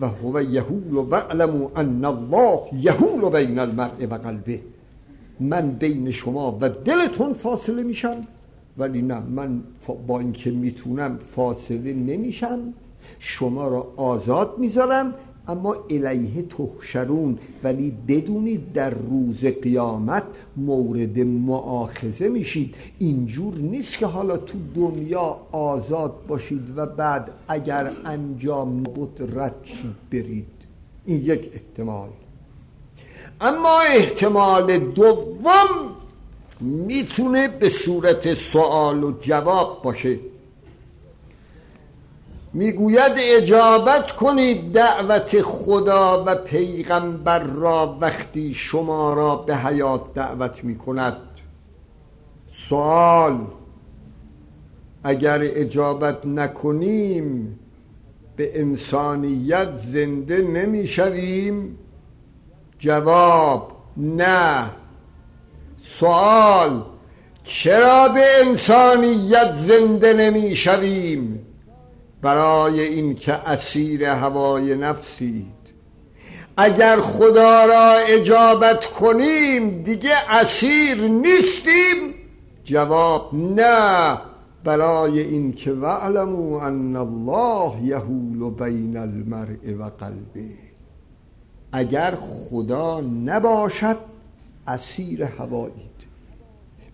[0.00, 4.60] و هو یهول و علمو ان الله یهول بین المرء و قلبه.
[5.40, 8.16] من بین شما و دلتون فاصله میشم
[8.78, 9.62] ولی نه من
[10.06, 12.58] با اینکه می‌تونم فاصله نمیشم.
[13.18, 15.14] شما را آزاد می‌ذارم
[15.48, 20.24] اما الیه تحشرون ولی بدونید در روز قیامت
[20.56, 22.74] مورد معاخذه میشید.
[22.98, 29.96] اینجور نیست که حالا تو دنیا آزاد باشید و بعد اگر انجام بود رد شید
[30.12, 30.46] برید.
[31.06, 32.08] این یک احتمال.
[33.40, 35.68] اما احتمال دوم
[36.60, 40.18] می‌تونه به صورت سوال و جواب باشه.
[42.54, 51.16] می‌گوید اجابت کنید دعوت خدا و پیغمبر را وقتی شما را به حیات دعوت می‌کند.
[52.68, 53.38] سوال
[55.04, 57.58] اگر اجابت نکنیم
[58.36, 61.78] به انسانیت زنده نمی‌شویم؟
[62.78, 64.70] جواب نه.
[65.82, 66.82] سوال
[67.44, 71.46] چرا به انسانیت زنده نمی‌شویم؟
[72.22, 75.62] برای اینکه اسیر هوای نفسید.
[76.56, 82.14] اگر خدا را اجابت کنیم دیگه اسیر نیستیم.
[82.64, 84.18] جواب نه
[84.64, 90.50] برای اینکه وعلمو ان الله یهول بین المرء و قلبه
[91.72, 93.96] اگر خدا نباشد
[94.66, 95.92] اسیر هوایی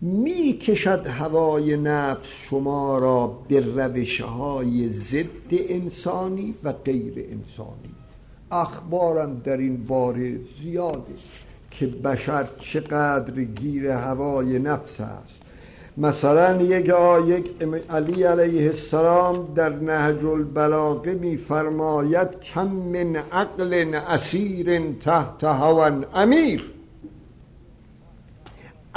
[0.00, 7.94] می کشد هوای نفس شما را به روش های ضد انسانی و غیر انسانی.
[8.50, 11.14] اخبارم در این باره زیاده
[11.70, 15.34] که بشر چقدر گیر هوای نفس است.
[15.96, 17.44] مثلا یک آیه
[17.90, 26.77] علی علیه السلام در نهج البلاغه میفرماید کم من عقل اسیر تحت هوا امیر.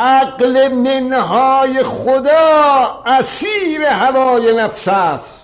[0.02, 5.41] عقل منهای خدا اسیر هوای نفس است.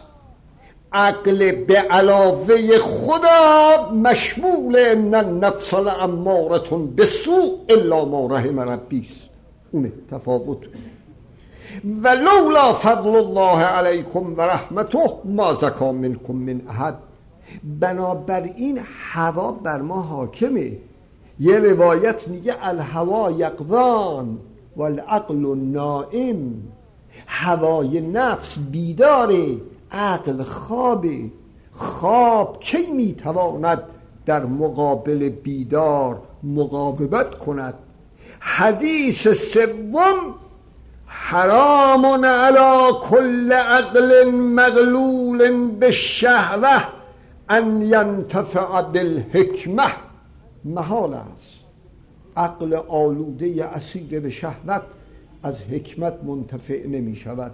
[0.93, 9.08] عقل به علاوه خدا مشمول ان النفس لامارتون به سوء الا ما رحم ربی
[9.72, 10.58] اونه تفاوت.
[12.03, 16.95] و لولا فضل الله علیکم و رحمته ما زکا منکم من احد.
[17.64, 18.80] بنابراین
[19.14, 20.72] هوا بر ما حاکمه.
[21.39, 24.38] یه روایت میگه الهوا یقضان
[24.77, 26.53] والعقل نائم
[27.27, 29.57] هوای نفس بیداره
[29.91, 31.19] عقل خوابه
[31.73, 33.83] خواب کی می‌تواند
[34.25, 37.73] در مقابل بیدار مقاومت کند؟
[38.39, 40.35] حدیث سوم
[41.05, 46.83] حرام علی کل عقل مغلول به شهوه
[47.49, 50.07] ان ینتفع بالحکمه.
[50.68, 51.53] محال است.
[52.38, 54.82] عقل آلوده اسیر به شهوت
[55.43, 57.51] از حکمت منتفع نمی شود.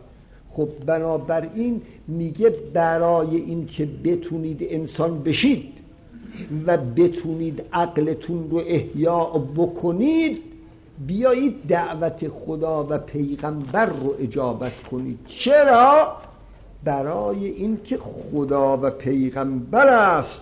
[0.50, 5.74] خب بنابراین میگه برای اینکه بتونید انسان بشید
[6.68, 9.24] و بتونید عقلتون رو احیا
[9.56, 10.42] بکنید
[11.08, 15.20] بیایید دعوت خدا و پیغمبر رو اجابت کنید.
[15.28, 16.08] چرا؟
[16.84, 20.42] برای اینکه خدا و پیغمبر است.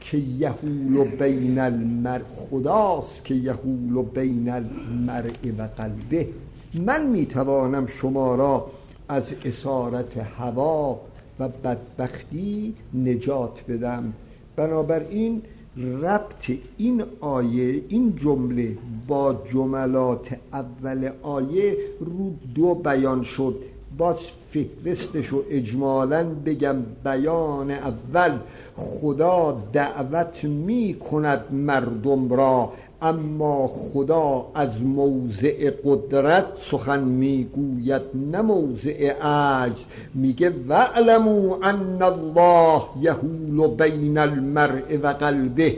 [0.00, 6.28] که یهول بین المرء خداست که یهول بین المرء و قلبه.
[6.74, 8.66] من می‌توانم شما را
[9.08, 11.00] از اسارت هوا
[11.40, 14.12] و بدبختی نجات بدم.
[14.56, 15.42] بنابراین
[15.76, 18.76] ربط این آیه این جمله
[19.08, 23.54] با جملات اول آیه رو دو بیان شد.
[23.98, 24.16] باز
[24.50, 28.32] فهرستش و اجمالا بگم بیان اول
[28.76, 32.72] خدا دعوت می کند مردم را
[33.02, 39.84] اما خدا از موضع قدرت سخن می‌گوید نه موضع عجز.
[40.14, 45.76] میگه وعلمو ان الله یهول بین المرء و قلبه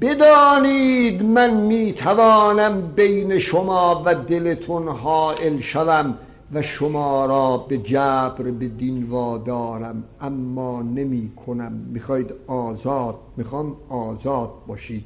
[0.00, 6.14] بدانید من می‌توانم بین شما و دلتون حائل شوم.
[6.52, 11.72] و شما را به جبر به دین وادارم اما نمی کنم.
[11.72, 15.04] می‌خواید آزاد می‌خوام آزاد باشید.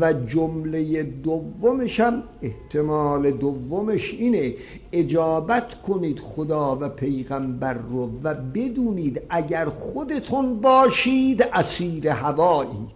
[0.00, 4.54] و جمله دومشم احتمال دومش اینه
[4.92, 12.95] اجابت کنید خدا و پیغمبر رو و بدونید اگر خودتون باشید اسیر هوایید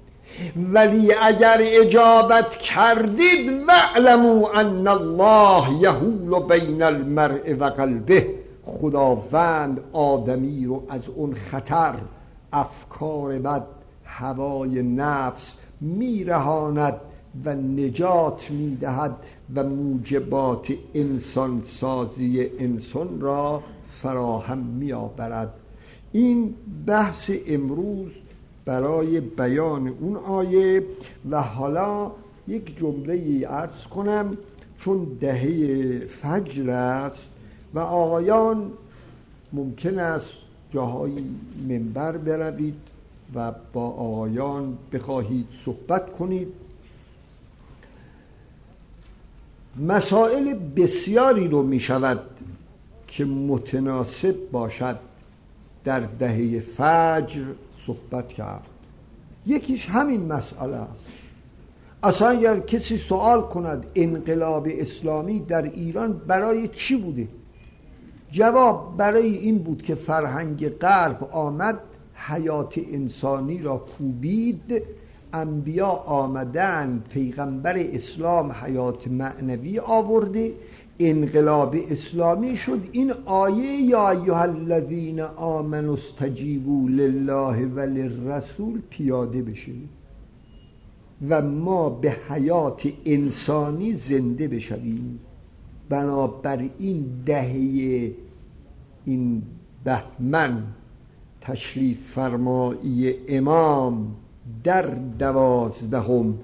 [0.72, 8.26] ولی اگر اجابت کردید وعلمو ان الله یهول بین المرء و قلبه.
[8.64, 11.94] خداوند آدمی رو از اون خطر
[12.52, 13.66] افکار بد
[14.04, 16.94] هوای نفس میرهاند
[17.44, 19.16] و نجات می‌دهد
[19.54, 23.62] و موجبات انسان سازی انسان را
[24.02, 25.52] فراهم میآورد.
[26.12, 26.54] این
[26.86, 28.10] بحث امروز
[28.64, 30.82] برای بیان اون آیه
[31.30, 32.10] و حالا
[32.48, 34.36] یک جمله ارز کنم
[34.78, 37.24] چون دهه فجر است
[37.74, 38.72] و آقایان
[39.52, 40.30] ممکن است
[40.74, 41.24] جاهای
[41.68, 42.74] منبر بروید
[43.34, 46.48] و با آقایان بخواهید صحبت کنید.
[49.76, 52.20] مسائل بسیاری رو می شود
[53.06, 54.98] که متناسب باشد
[55.84, 57.44] در دهه فجر
[57.94, 58.66] صحبت کرد.
[59.46, 61.06] یکیش همین مسئله است.
[62.02, 67.28] اصلا اگر کسی سوال کند انقلاب اسلامی در ایران برای چی بوده؟
[68.30, 71.78] جواب برای این بود که فرهنگ غرب آمد
[72.14, 74.82] حیات انسانی را کوبید
[75.32, 80.52] انبیا آمدن پیغمبر اسلام حیات معنوی آورده
[81.00, 82.80] انقلاب اسلامی شد.
[82.92, 89.72] این آیه یا ایها الذین آمنوا استجیبوا لله و للرسول پیاده بشه
[91.28, 95.20] و ما به حیات انسانی زنده بشویم.
[95.88, 98.12] بنابراین دهه
[99.04, 99.42] این
[99.84, 100.62] بهمن
[101.40, 104.16] تشریف فرمایی امام
[104.64, 104.82] در
[105.18, 106.34] دوازدهم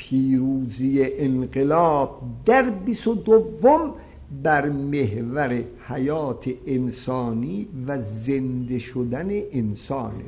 [0.00, 3.94] پیروزی انقلاب در بیست و دوم
[4.42, 10.24] بر محور حیات انسانی و زنده شدن انسانه.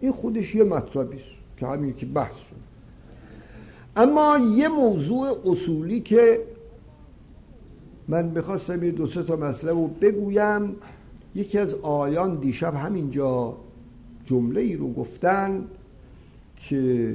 [0.00, 1.24] این خودش یه مطلبی است
[1.56, 2.56] که همین که بحث شد.
[3.96, 6.40] اما یه موضوع اصولی که
[8.08, 10.76] من می‌خواستم یه دو سه تا مسئله رو بگویم.
[11.34, 13.54] یکی از آیان دیشب همینجا
[14.26, 15.64] جمله ای رو گفتن
[16.56, 17.14] که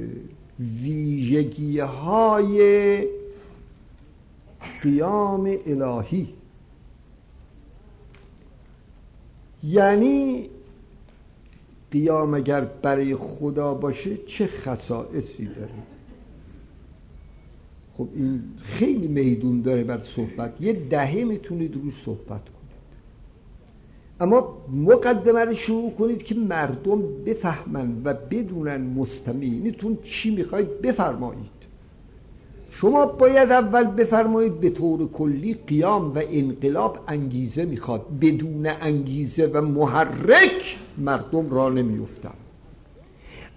[0.60, 3.04] ویژگی های
[4.82, 6.28] قیام الهی.
[9.64, 10.50] یعنی
[11.90, 15.68] قیام اگر برای خدا باشه چه خصائصی داره؟
[17.94, 20.60] خب این خیلی میدون داره بر صحبت.
[20.60, 22.53] یه دهه می‌تونید روی صحبت
[24.20, 31.54] اما مقدمه رو شروع کنید که مردم بفهمن و بدونن مستمعینتون چی می‌خواید بفرمایید.
[32.70, 38.06] شما باید اول بفرمایید به طور کلی قیام و انقلاب انگیزه می‌خواد.
[38.20, 42.34] بدون انگیزه و محرک مردم را نمیفتن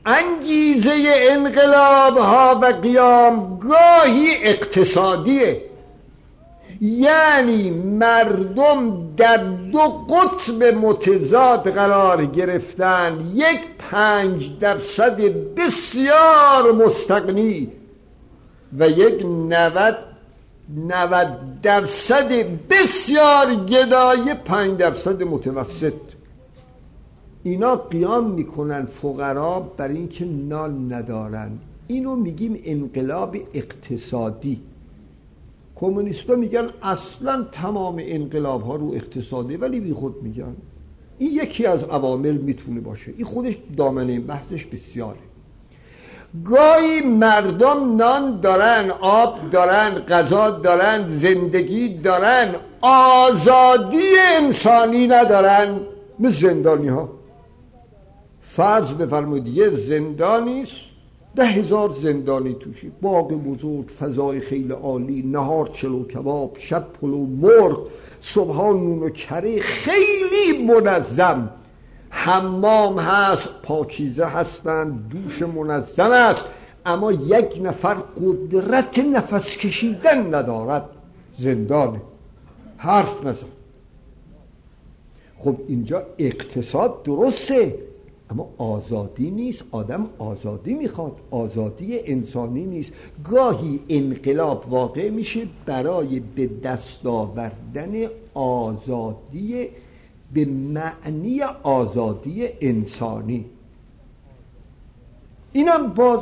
[0.06, 0.92] انگیزه
[1.30, 5.62] انقلاب ها و قیام گاهی اقتصادیه.
[6.82, 9.38] یعنی مردم در
[9.72, 13.32] دو قطب متضاد قرار گرفتن.
[13.34, 15.22] یک پنج درصد
[15.56, 17.72] بسیار مستقنی
[18.80, 19.98] و یک نوت
[20.76, 21.28] نوت
[21.64, 22.32] درصد
[22.70, 25.94] بسیار گدای پنج درصد متوسط.
[27.44, 31.52] اینا قیام می‌کنن فقرا بر اینکه نان ندارن.
[31.88, 34.62] اینو میگیم انقلاب اقتصادی.
[35.80, 40.56] کمونیستا میگن اصلا تمام انقلاب ها رو اقتصادی ولی بی خود میگن.
[41.18, 43.14] این یکی از عوامل می‌تونه باشه.
[43.18, 45.18] این خودش دامنه بحثش بسیاره.
[46.46, 55.80] گاهی مردم نان دارن آب دارن غذا دارن زندگی دارن آزادی انسانی ندارن.
[56.20, 57.10] مثل زندانی ها
[58.42, 60.66] فرض بفرمایید یه زندانی
[61.38, 62.92] ده هزار زندانی توشی.
[63.02, 67.88] باغ بزرگ فضای خیلی عالی نهار چلو کباب شب پلو مرغ
[68.22, 71.50] صبحان نون و کره خیلی منظم.
[72.10, 76.46] حمام هست پاکیزه هستند دوش منظم است
[76.86, 80.90] اما یک نفر قدرت نفس کشیدن ندارد.
[81.40, 82.02] زندانه
[82.78, 83.48] حرف نزن.
[85.38, 87.76] خب اینجا اقتصاد درسته.
[88.30, 92.92] اما آزادی نیست آدم آزادی می‌خواد آزادی انسانی نیست.
[93.32, 99.68] گاهی انقلاب واقع میشه برای به دست آوردن آزادی
[100.34, 103.46] به معنی آزادی انسانی.
[105.54, 106.20] اینم باز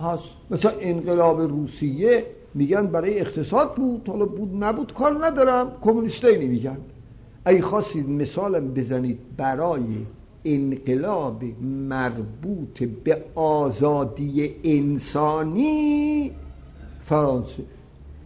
[0.00, 0.24] هست.
[0.50, 6.76] مثلا انقلاب روسیه میگن برای اقتصاد بود حالا بود نبود کار ندارم کمونیستی میگن
[7.46, 9.82] ای خواستید مثالم بزنید برای
[10.54, 11.44] انقلاب
[11.88, 16.30] مربوط به آزادی انسانی
[17.04, 17.62] فرانسه.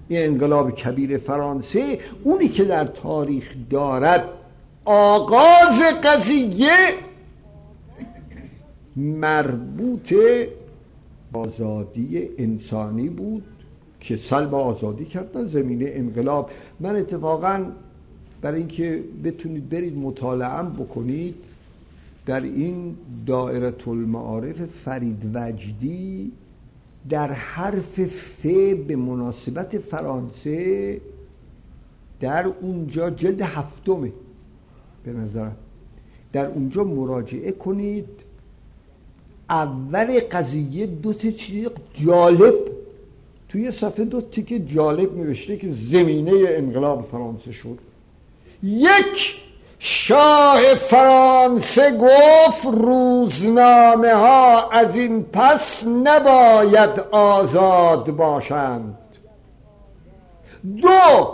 [0.08, 4.24] این انقلاب کبیر فرانسه اونی که در تاریخ دارد
[4.84, 6.76] آغاز قضیه
[8.96, 10.14] مربوط
[11.32, 13.44] آزادی انسانی بود
[14.00, 16.50] که سلب آزادی کردن زمینه انقلاب.
[16.80, 17.64] من اتفاقا
[18.42, 21.34] برای اینکه بتونید برید مطالعه بکنید
[22.26, 22.96] در این
[23.26, 26.32] دائرة المعارف فرید وجدی
[27.08, 28.46] در حرف ف
[28.86, 31.00] به مناسبت فرانسه
[32.20, 34.12] در اونجا جلد هفتمه
[35.04, 35.56] به نظرم.
[36.32, 38.08] در اونجا مراجعه کنید.
[39.50, 42.54] اول قضیه دو چیز جالب.
[43.48, 47.78] توی صفحه دو تیکه جالب نوشته که زمینه انقلاب فرانسه شد.
[48.62, 49.36] یک
[49.84, 58.98] شاه فرانسه گفت روزنامه ها از این پس نباید آزاد باشند.
[60.82, 61.28] دو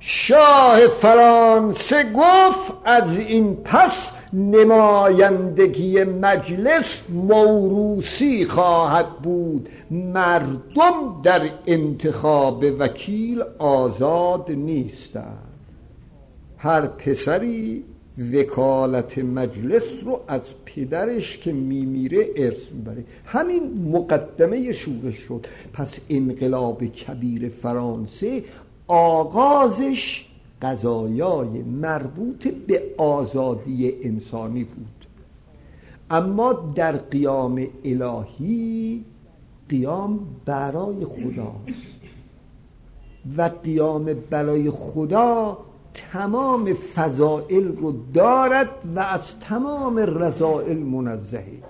[0.00, 9.68] شاه فرانسه گفت از این پس نمایندگی مجلس موروسی خواهد بود.
[9.90, 15.38] مردم در انتخاب وکیل آزاد نیستند.
[16.58, 17.84] هر پسری
[18.18, 23.04] وکالت مجلس رو از پدرش که میمیره ارث می‌بره.
[23.24, 25.46] همین مقدمه شورش شد.
[25.72, 28.44] پس انقلاب کبیر فرانسه
[28.86, 30.24] آغازش
[30.62, 35.06] قضایای مربوط به آزادی انسانی بود.
[36.10, 39.04] اما در قیام الهی
[39.68, 41.94] قیام برای خداست
[43.36, 45.58] و قیام برای خدا
[45.94, 51.62] تمام فضائل رو دارد و از تمام رضائل منزهه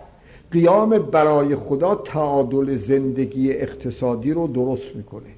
[0.50, 5.30] قیام برای خدا تعادل زندگی اقتصادی رو درست می‌کنه.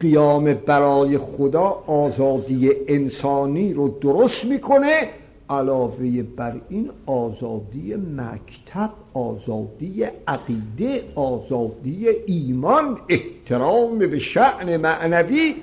[0.00, 5.08] قیام برای خدا آزادی انسانی رو درست می‌کنه
[5.50, 15.54] علاوه بر این آزادی مکتب آزادی عقیده آزادی ایمان احترام به شعن معنوی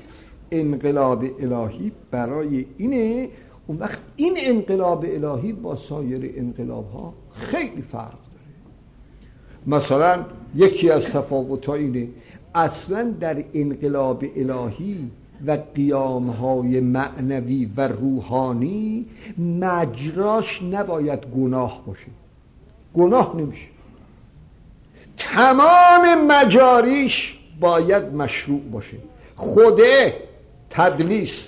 [0.52, 3.30] انقلاب الهی برای اینه
[3.68, 8.46] اون وقت این انقلاب الهی با سایر انقلاب ها خیلی فرق داره.
[9.68, 10.26] مثلا
[10.56, 12.08] یکی از تفاوت اینه
[12.56, 15.12] اصلا در انقلاب الهی
[15.46, 19.06] و قیام های معنوی و روحانی
[19.38, 22.08] مجراش نباید گناه باشه.
[22.94, 23.68] گناه نمیشه.
[25.18, 28.98] تمام مجاریش باید مشروع باشه.
[29.36, 30.14] خوده
[30.70, 31.42] تدلیس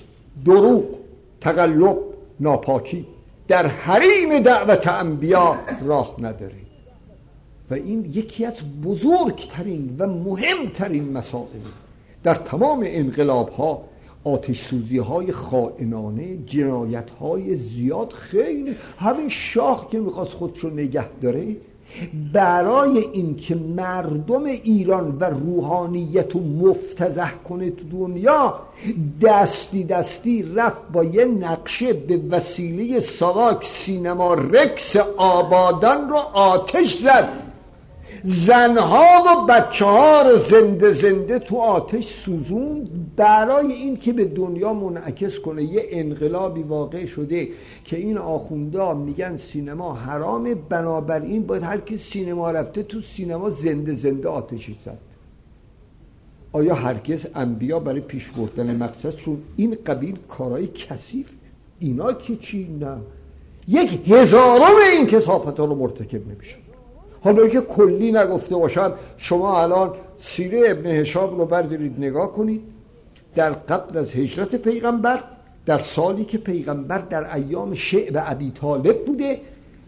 [0.44, 0.84] دروغ
[1.40, 1.98] تقلب
[2.40, 3.06] ناپاکی.
[3.48, 5.56] در حریم دعوت انبیا
[5.86, 6.54] راه نداره
[7.70, 8.54] و این یکی از
[8.84, 11.60] بزرگترین و مهمترین مسائل
[12.22, 13.84] در تمام انقلاب ها
[14.24, 21.56] آتش سوزی های خائنانه جنایت های زیاد خیلی همین شاه که می‌خواست خودشو نگه داره
[22.32, 28.60] برای اینکه مردم ایران و روحانیت رو مفتزه کنه تو دنیا
[29.22, 37.47] دستی دستی رفت با یه نقشه به وسیله ساواک سینما رکس آبادان رو آتش زد.
[38.24, 44.72] زنها و بچه ها رو زنده زنده تو آتش سوزون برای این که به دنیا
[44.72, 45.62] منعکس کنه.
[45.62, 47.48] یه انقلابی واقع شده
[47.84, 53.96] که این آخوندا میگن سینما حرامه بنابراین باید هر کی سینما رفته تو سینما زنده
[53.96, 54.98] زنده آتشی زد.
[56.52, 61.26] آیا هرگز انبیا برای پیش بردن مقصدشون این قبیل کارهای کثیف؟
[61.78, 62.96] اینا که چی؟ نه.
[63.68, 66.67] یک هزارم این کسافت ها رو مرتکب نمیشن.
[67.24, 72.62] حالا که کلی نگفته باشم شما الان سیره ابن حشاب رو بردارید نگاه کنید.
[73.34, 75.24] در قبل از هجرت پیغمبر
[75.66, 79.40] در سالی که پیغمبر در ایام شعب عبی طالب بوده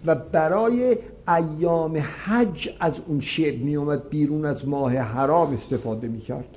[0.07, 0.97] و برای
[1.29, 6.49] ایام حج از اون شعب می اومد بیرون از ماه حرام استفاده می کرد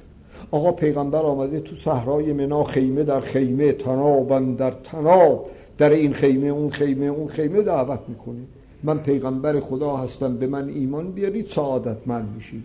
[0.52, 5.46] آقا پیغمبر آمده تو صحرای منا خیمه در خیمه تنابن در تناب
[5.78, 8.40] در این خیمه اون خیمه اون خیمه دعوت می‌کنه.
[8.84, 12.64] من پیغمبر خدا هستم به من ایمان بیارید سعادت من میشید.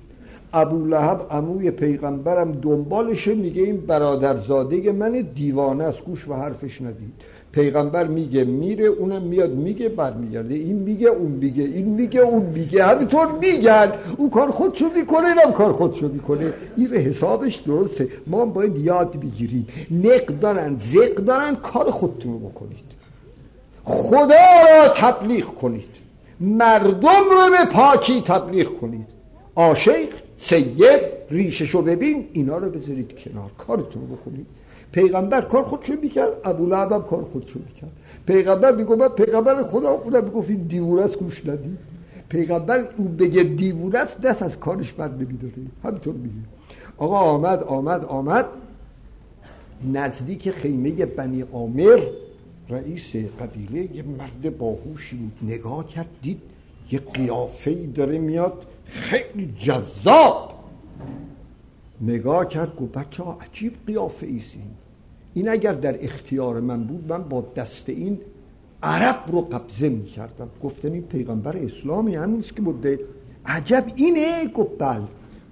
[0.53, 7.13] ابو لحب عموی پیغمبرم دنبالشه میگه این برادرزاده من دیوانه است گوش و حرفش ندید.
[7.53, 12.85] پیغمبر میگه میره اونم میاد میگه برمیگرده این میگه اون میگه این میگه اون میگه
[12.85, 13.93] همینطور میگن.
[14.17, 16.53] اون کار خودشو می‌کنه اینم کار خودشو می‌کنه.
[16.77, 18.09] این حسابش درسته.
[18.27, 19.67] ما باید یاد بگیریم.
[19.91, 22.89] نق دارن زق دارن کار خودتون رو بکنید.
[23.85, 24.35] خدا
[24.77, 25.98] را تبلیغ کنید.
[26.41, 29.07] مردم رو به پاکی تبلیغ کنید.
[29.55, 30.09] آشیخ
[30.39, 33.51] سید ریششو ببین اینا رو بذارید کنار.
[33.59, 34.47] کارتون رو بکنید.
[34.93, 37.91] پیغمبر کار خودشو می‌کرد ابو لعب هم کار خودشو می‌کرد.
[38.27, 41.79] پیغمبر میگه پیغمبر خدا اونم می‌گفت این دیوونه است گوش ندید
[42.29, 45.53] پیغمبر اون بگه دیوونه است دست از کارش بر نمیداره.
[45.85, 46.35] همینطور میگه.
[46.99, 48.47] آقا آمد آمد آمد.
[49.93, 51.99] نزدیک خیمه بنی عامر
[52.71, 55.39] رئیس قبیله یه مرد باهوشی بود.
[55.43, 56.41] نگاه کرد دید
[56.91, 58.67] یه قیافه داره میاد.
[58.85, 60.55] خیلی جذاب!
[62.01, 64.59] نگاه کرد گفت بچه ها عجیب قیافه ایسی
[65.35, 65.49] این.
[65.49, 68.19] اگر در اختیار من بود من با دست این
[68.83, 73.01] عرب رو قبضه می کردم گفتن این پیغمبر اسلامی هنوز که بوده
[73.47, 75.03] عجب اینه؟ گفت بله.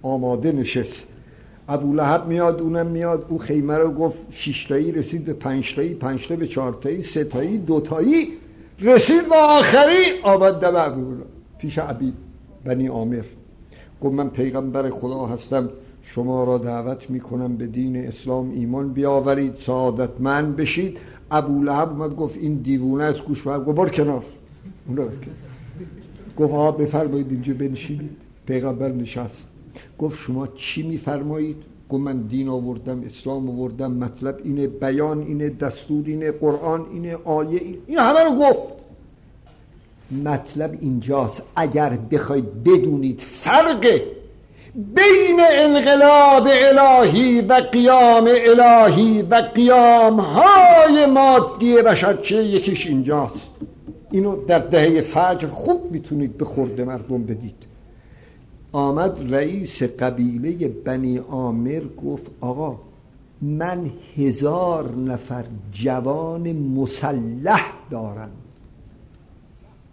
[0.03, 1.07] آماده نشست.
[1.69, 3.27] ابو لحب میاد اونم میاد.
[3.29, 8.29] او خیمه رو گفت شیشتایی رسید به پنجتایی پنجتایی به چهارتایی ستایی دوتایی
[8.81, 10.21] رسید به آخری.
[10.23, 11.15] آمد دم ابو
[11.59, 12.15] پیش عبید
[12.65, 13.25] بنی آمر
[14.03, 15.69] گفت من پیغمبر خدا هستم.
[16.03, 19.55] شما را دعوت می‌کنم به دین اسلام ایمان بیاورید
[20.21, 20.99] من بشید.
[21.31, 24.25] ابو لحب اومد گفت این دیوونه از گوش گفت بار کنار.
[24.89, 25.09] اون
[26.37, 28.11] گفت ها بفرمایید اینجا بنشینید.
[28.47, 29.47] پیغمبر نشست.
[29.99, 31.57] گفت شما چی میفرمایید؟
[31.89, 37.61] گفت من دین آوردم اسلام آوردم مطلب اینه بیان اینه دستور اینه قرآن اینه آیه
[37.61, 38.73] این, این همه رو گفت.
[40.25, 44.01] مطلب اینجاست اگر بخواید بدونید فرق
[44.75, 53.41] بین انقلاب الهی و قیام الهی و قیام های مادی بشرچه یکیش اینجاست.
[54.11, 57.76] اینو در دهه فجر خوب می‌تونید به خورده مردم بدید.
[58.77, 62.79] آمد رئیس قبیله بنی آمر گفت آقا
[63.43, 68.31] من هزار نفر جوان مسلح دارم.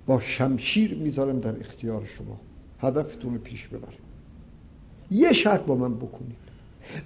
[0.06, 2.40] با شمشیر می‌ذارم در اختیار شما.
[2.82, 4.00] هدفتون رو پیش ببرید.
[5.12, 6.44] یه شرط با من بکنید.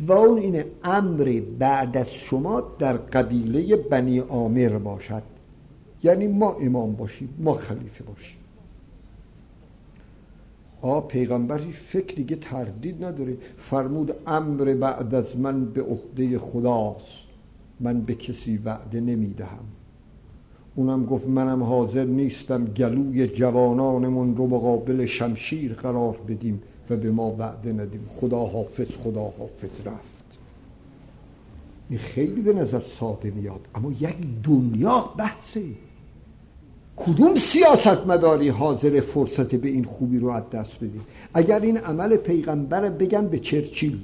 [0.01, 5.23] و اون اینه امر بعد از شما در قبیله بنی آمر باشد.
[6.03, 8.36] یعنی ما امام باشیم ما خلیفه باشیم.
[10.81, 17.27] آ پیغمبر هیچ فکر دیگه تردید نداره فرمود امر بعد از من به عهده خداست.
[17.79, 19.65] من به کسی وعده نمی‌دهم.
[20.75, 27.31] اونم گفت منم حاضر نیستم گلوی جوانانمون رو مقابل شمشیر قرار بدیم و به ما
[27.31, 28.09] وعده ندیم.
[28.15, 29.69] خدا حافظ خدا حافظ.
[29.85, 30.17] رفت.
[31.89, 35.63] این خیلی به نظر ساده میاد اما یک دنیا بحثه.
[36.97, 41.01] کدوم سیاست مداری حاضر فرصت به این خوبی رو از دست بدیم
[41.33, 43.99] اگر این عمل پیغمبر بگن به چرچیل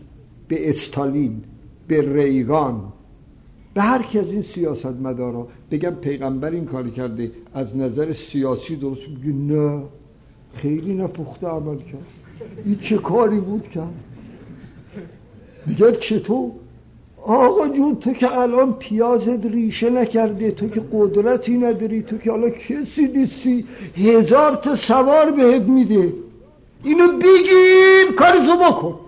[0.47, 1.43] به استالین
[1.87, 2.93] به ریگان
[3.73, 8.75] به هر کی از این سیاست مدارا بگم پیغمبر این کاری کرده از نظر سیاسی
[8.75, 9.83] درست بگی نه.
[10.53, 12.07] خیلی نپخته عمل کرد.
[12.65, 13.93] این چه کاری بود کرد؟
[15.67, 16.51] دیگر چطور؟
[17.25, 22.49] آقا جون تو که الان پیازت ریشه نکرده تو که قدرتی نداری تو که حالا
[22.49, 23.65] کسی نیستی.
[23.95, 26.13] هزار تا سوار بهت میده.
[26.83, 28.99] اینو بگیر کارشو بکن.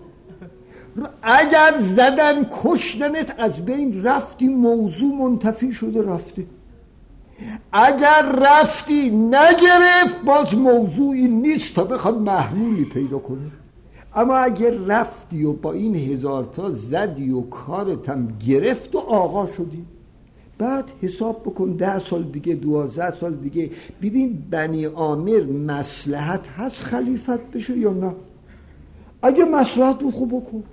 [1.22, 6.46] اگر زدن کشتنت از بین رفتی موضوع منتفی شده رفته.
[7.72, 13.65] اگر رفتی نگرفت باز موضوعی نیست تا بخواد محمولی پیدا کنه.
[14.16, 19.86] اما اگر رفتی و با این هزار تا زدی و کارتم گرفت و آقا شدی.
[20.58, 23.72] بعد حساب بکن ده سال دیگه دوازده سال دیگه.
[24.02, 28.12] ببین بنی آمر مسلحت هست خلیفت بشه یا نه؟
[29.22, 30.64] اگه مسلحت بود خوب بکن.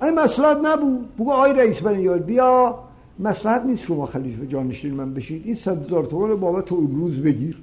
[0.00, 1.16] اگه مسلحت نبود.
[1.16, 2.78] بگو آی رئیس بنی بیا.
[3.18, 7.62] مسلحت نیست شما خلیفه جانشین من بشید این صد هزار تومان بابت تو روز بگیر.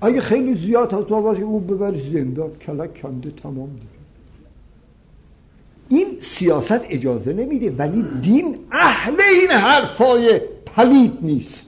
[0.00, 2.50] اگه خیلی زیاد هست تو او ببر زندان.
[2.50, 3.95] کلک کنده تمام دیگه.
[5.88, 10.40] این سیاست اجازه نمیده ولی دین اهل این حرفای
[10.76, 11.66] پلید نیست.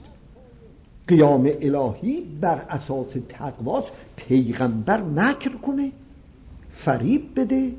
[1.09, 5.93] قیام الهی بر اساس تقواست پیغمبر مکر کنه
[6.71, 7.73] فریب بده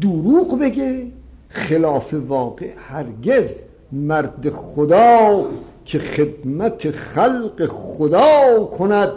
[0.00, 1.06] دروغ بگه
[1.48, 3.50] خلاف واقع هرگز
[3.92, 5.44] مرد خدا
[5.84, 9.10] که خدمت خلق خدا کند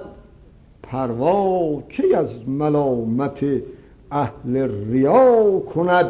[0.83, 3.43] پروا کی از ملامت
[4.11, 4.57] اهل
[4.91, 6.05] ریا کند.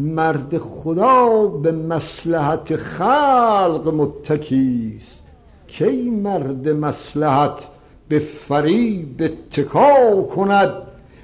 [0.00, 5.20] مرد خدا به مسلحت خلق متکیست
[5.66, 7.68] کی مرد مسلحت
[8.08, 10.72] به فریب اتکا کند؟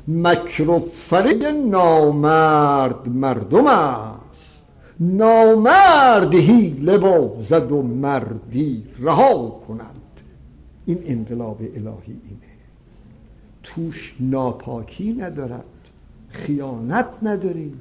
[0.09, 4.63] مکر و فریب نامرد مردم است.
[5.01, 10.21] نامرد هیله بازد و مردی رها کند.
[10.87, 12.57] این انقلاب الهی اینه.
[13.63, 15.65] توش ناپاکی ندارد.
[16.29, 17.81] خیانت نداریم.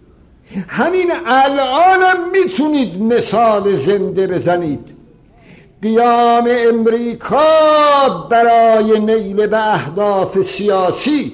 [0.68, 4.96] همین الانم می‌تونید مثال زنده بزنید.
[5.82, 7.46] قیام امریکا
[8.30, 11.34] برای نیل به اهداف سیاسی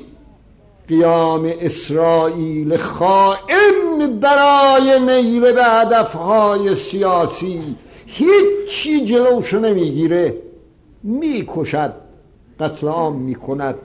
[0.88, 7.62] قیام اسرائیل خائن برای نیل به هدفهای سیاسی.
[8.06, 10.36] هیچی جلوشو نمی‌گیره
[11.04, 11.94] می‌کشد
[12.60, 13.76] قتل عام می‌کند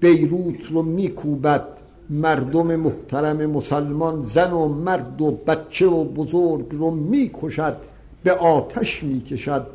[0.00, 1.64] بیروت رو میکوبد.
[2.10, 7.76] مردم محترم مسلمان زن و مرد و بچه و بزرگ رو می‌کشد
[8.22, 9.66] به آتش می‌کشد.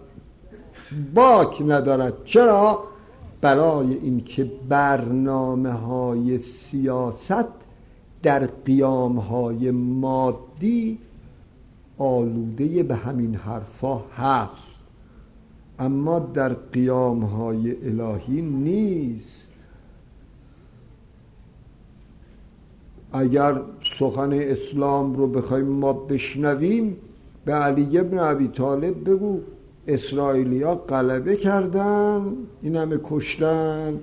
[1.14, 2.14] باک ندارد.
[2.26, 2.84] چرا؟
[3.42, 7.48] برای اینکه برنامه های سیاست
[8.24, 11.00] در قیام های مادی
[11.98, 14.70] آلوده به همین حرفا هست.
[15.80, 19.39] اما در قیام های الهی نیست.
[23.14, 23.62] اگر
[24.00, 26.98] سخن اسلام رو بخوایم ما بشنویم
[27.46, 29.40] به علی ابن عبی طالب بگو
[29.88, 32.22] اسرائیلیا غلبه کردن
[32.62, 34.00] این همه کشتن.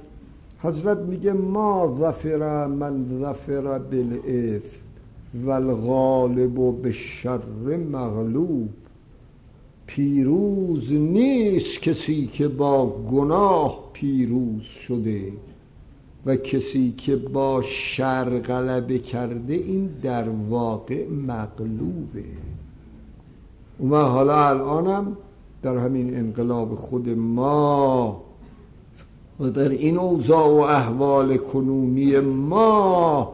[0.63, 4.63] حضرت میگه ما ظفر من ظفر بالاف
[5.35, 8.69] و الغالب به شر مغلوب.
[9.87, 15.33] پیروز نیست کسی که با گناه پیروز شده.
[16.27, 22.25] و کسی که با شر غلبه کرده این در واقع مغلوبه.
[23.91, 25.17] و حالا الانم
[25.63, 28.23] در همین انقلاب خود ما
[29.41, 33.33] و در این اوضاع و احوال کنونی ما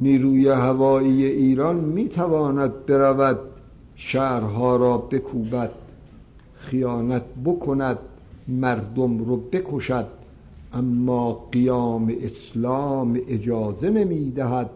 [0.00, 3.38] نیروی هوایی ایران می‌تواند برود
[3.94, 5.70] شهرها را بکوبد
[6.54, 7.98] خیانت بکند
[8.48, 10.17] مردم رو بکشد.
[10.72, 14.70] اما قیام اسلام اجازه نمی‌دهد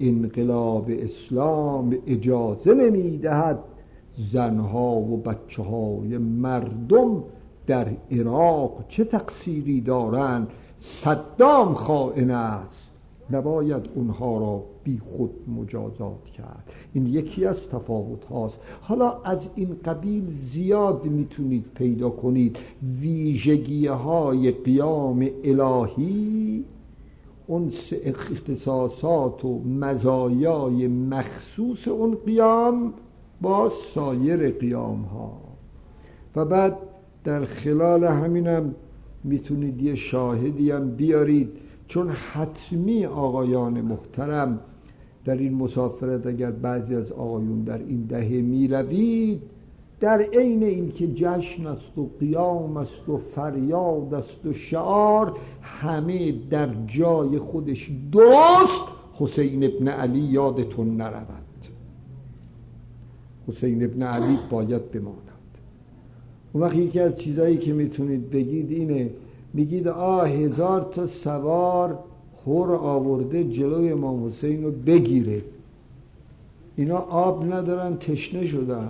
[0.00, 3.58] انقلاب اسلام اجازه نمی‌دهد.
[4.32, 7.24] زنها و بچه های مردم
[7.66, 12.90] در عراق چه تقصیری دارند؟ صدام خائن است.
[13.30, 16.72] نباید اونها را بی خود مجازات کرد.
[16.92, 18.58] این یکی از تفاوت هاست.
[18.80, 22.56] حالا از این قبیل زیاد می‌تونید پیدا کنید
[23.00, 26.64] ویژگی های قیام الهی
[27.46, 27.72] اون
[28.04, 32.92] اختصاصات و مزایای مخصوص اون قیام
[33.40, 35.32] با سایر قیام ها
[36.36, 36.76] و بعد
[37.24, 38.74] در خلال همینم
[39.24, 41.50] می‌تونید یه شاهدی هم بیارید
[41.88, 44.60] چون حتمی آقایان محترم
[45.24, 49.42] در این مسافرت اگر بعضی از آقایون در این دهه می روید
[50.00, 56.68] در عین اینکه جشن است و قیام است و فریاد است و شعار همه در
[56.86, 58.82] جای خودش درست
[59.14, 61.40] حسین ابن علی یادتون نرود.
[63.48, 65.16] حسین ابن علی باید بماند.
[66.52, 69.10] اون وقت یکی از چیزایی که می‌تونید بگید اینه
[69.54, 71.98] میگید آه هزار تا سوار
[72.50, 75.42] خور آورده جلوی امام حسین رو بگیره.
[76.76, 78.88] اینا آب ندارن تشنه شدن.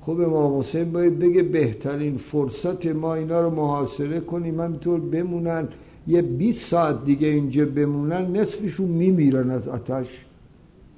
[0.00, 4.60] خب امام حسین باید بگه بهترین فرصت ما اینا رو محاصره کنیم.
[4.60, 5.68] همینطور بمونن.
[6.06, 10.24] یه 20 ساعت دیگه اینجا بمونن نصفشون میمیرن از آتش.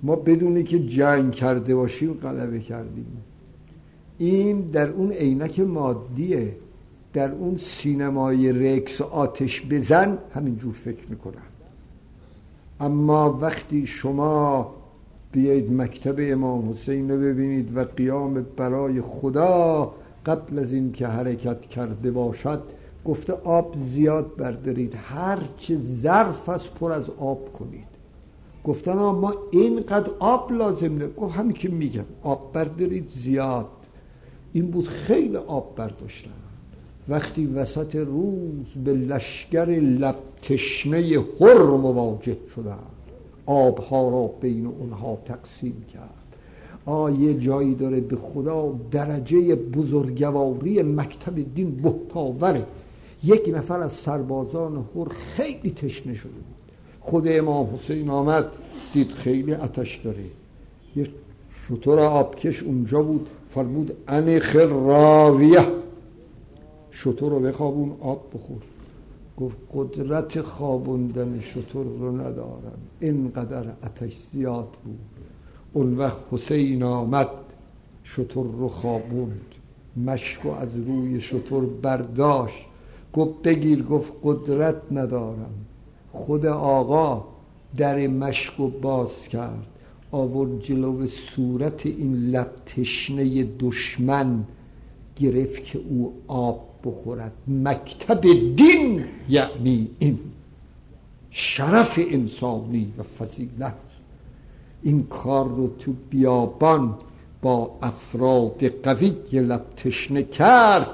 [0.02, 3.06] ما بدونی که جنگ کرده باشیم غلبه کردیم.
[4.18, 6.56] این در اون عینک مادیه.
[7.12, 11.49] در اون سینمای رکس آتش بزن همینجور فکر می‌کنن.
[12.80, 14.74] اما وقتی شما
[15.32, 19.92] بیایید مکتب امام حسین رو ببینید و قیام برای خدا
[20.26, 22.62] قبل از این که حرکت کرده باشد
[23.04, 27.90] گفته آب زیاد بردارید هرچه ظرف از پر از آب کنید.
[28.64, 31.08] گفتن ما اینقدر آب لازم نه.
[31.08, 33.66] گفت همین که میگم آب بردارید زیاد.
[34.52, 36.39] این بود خیلی آب برداشتن.
[37.08, 42.78] وقتی وسط روز به لشگر لب تشنه هر مواجه شدن
[43.46, 46.10] آبها را بین اونها تقسیم کرد.
[46.86, 52.66] آیه جایی داره به خدا درجه بزرگواری مکتب دین بهتاوره
[53.24, 56.44] یک نفر از سربازان هر خیلی تشنه شده بود.
[57.00, 58.46] خود امام حسین آمد
[58.92, 60.24] دید خیلی آتش داره.
[60.96, 61.06] یه
[61.68, 65.66] شطور آبکش اونجا بود فرمود انخ راویه
[66.90, 68.62] شطور رو بخوابون آب بخور.
[69.36, 72.78] گفت قدرت خوابوندن شطور رو ندارم.
[73.00, 74.98] اینقدر اتش زیاد بود.
[75.72, 77.28] اون وقت حسین آمد
[78.04, 79.40] شطور رو خوابوند.
[79.96, 82.66] مشکو از روی شطور برداشت.
[83.12, 83.82] گفت بگیر.
[83.82, 85.54] گفت قدرت ندارم.
[86.12, 87.24] خود آقا
[87.76, 89.66] در مشکو باز کرد.
[90.12, 94.44] آورد جلو صورت این لب تشنه دشمن.
[95.16, 97.32] گرفت که او آب بخورد.
[97.48, 98.20] مکتب
[98.56, 100.18] دین یعنی این
[101.30, 103.74] شرف انسانی و فضیلت.
[104.82, 106.94] این کار رو تو بیابان
[107.42, 110.90] با افراد قوی لب تشنه کرد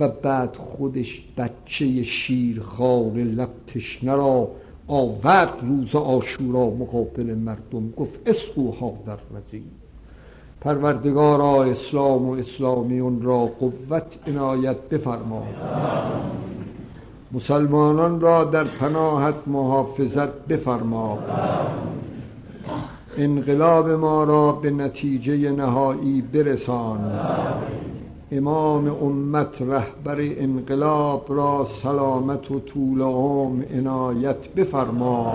[0.00, 4.50] و بعد خودش بچه شیرخوار لب تشنه را
[4.86, 5.58] آورد.
[5.62, 9.70] روز آشورا مقابل مردم گفت اسقوها در رزیم
[10.64, 15.46] پروردگارا اسلام و اسلامیون را قوت عنایت بفرما
[17.32, 21.18] مسلمانان را در پناهت محافظت بفرما
[23.18, 27.20] انقلاب ما را به نتیجه نهایی برسان
[28.34, 35.34] امام امت رهبر انقلاب را سلامت و طول عمر عنایت بفرما.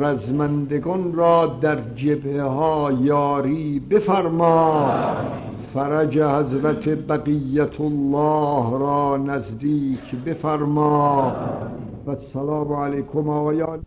[0.00, 4.90] رزمندگان را در جبهه ها یاری بفرما.
[5.74, 11.32] فرج حضرت بقیت الله را نزدیک بفرما.
[12.06, 13.78] و السلام علیکم آقایان.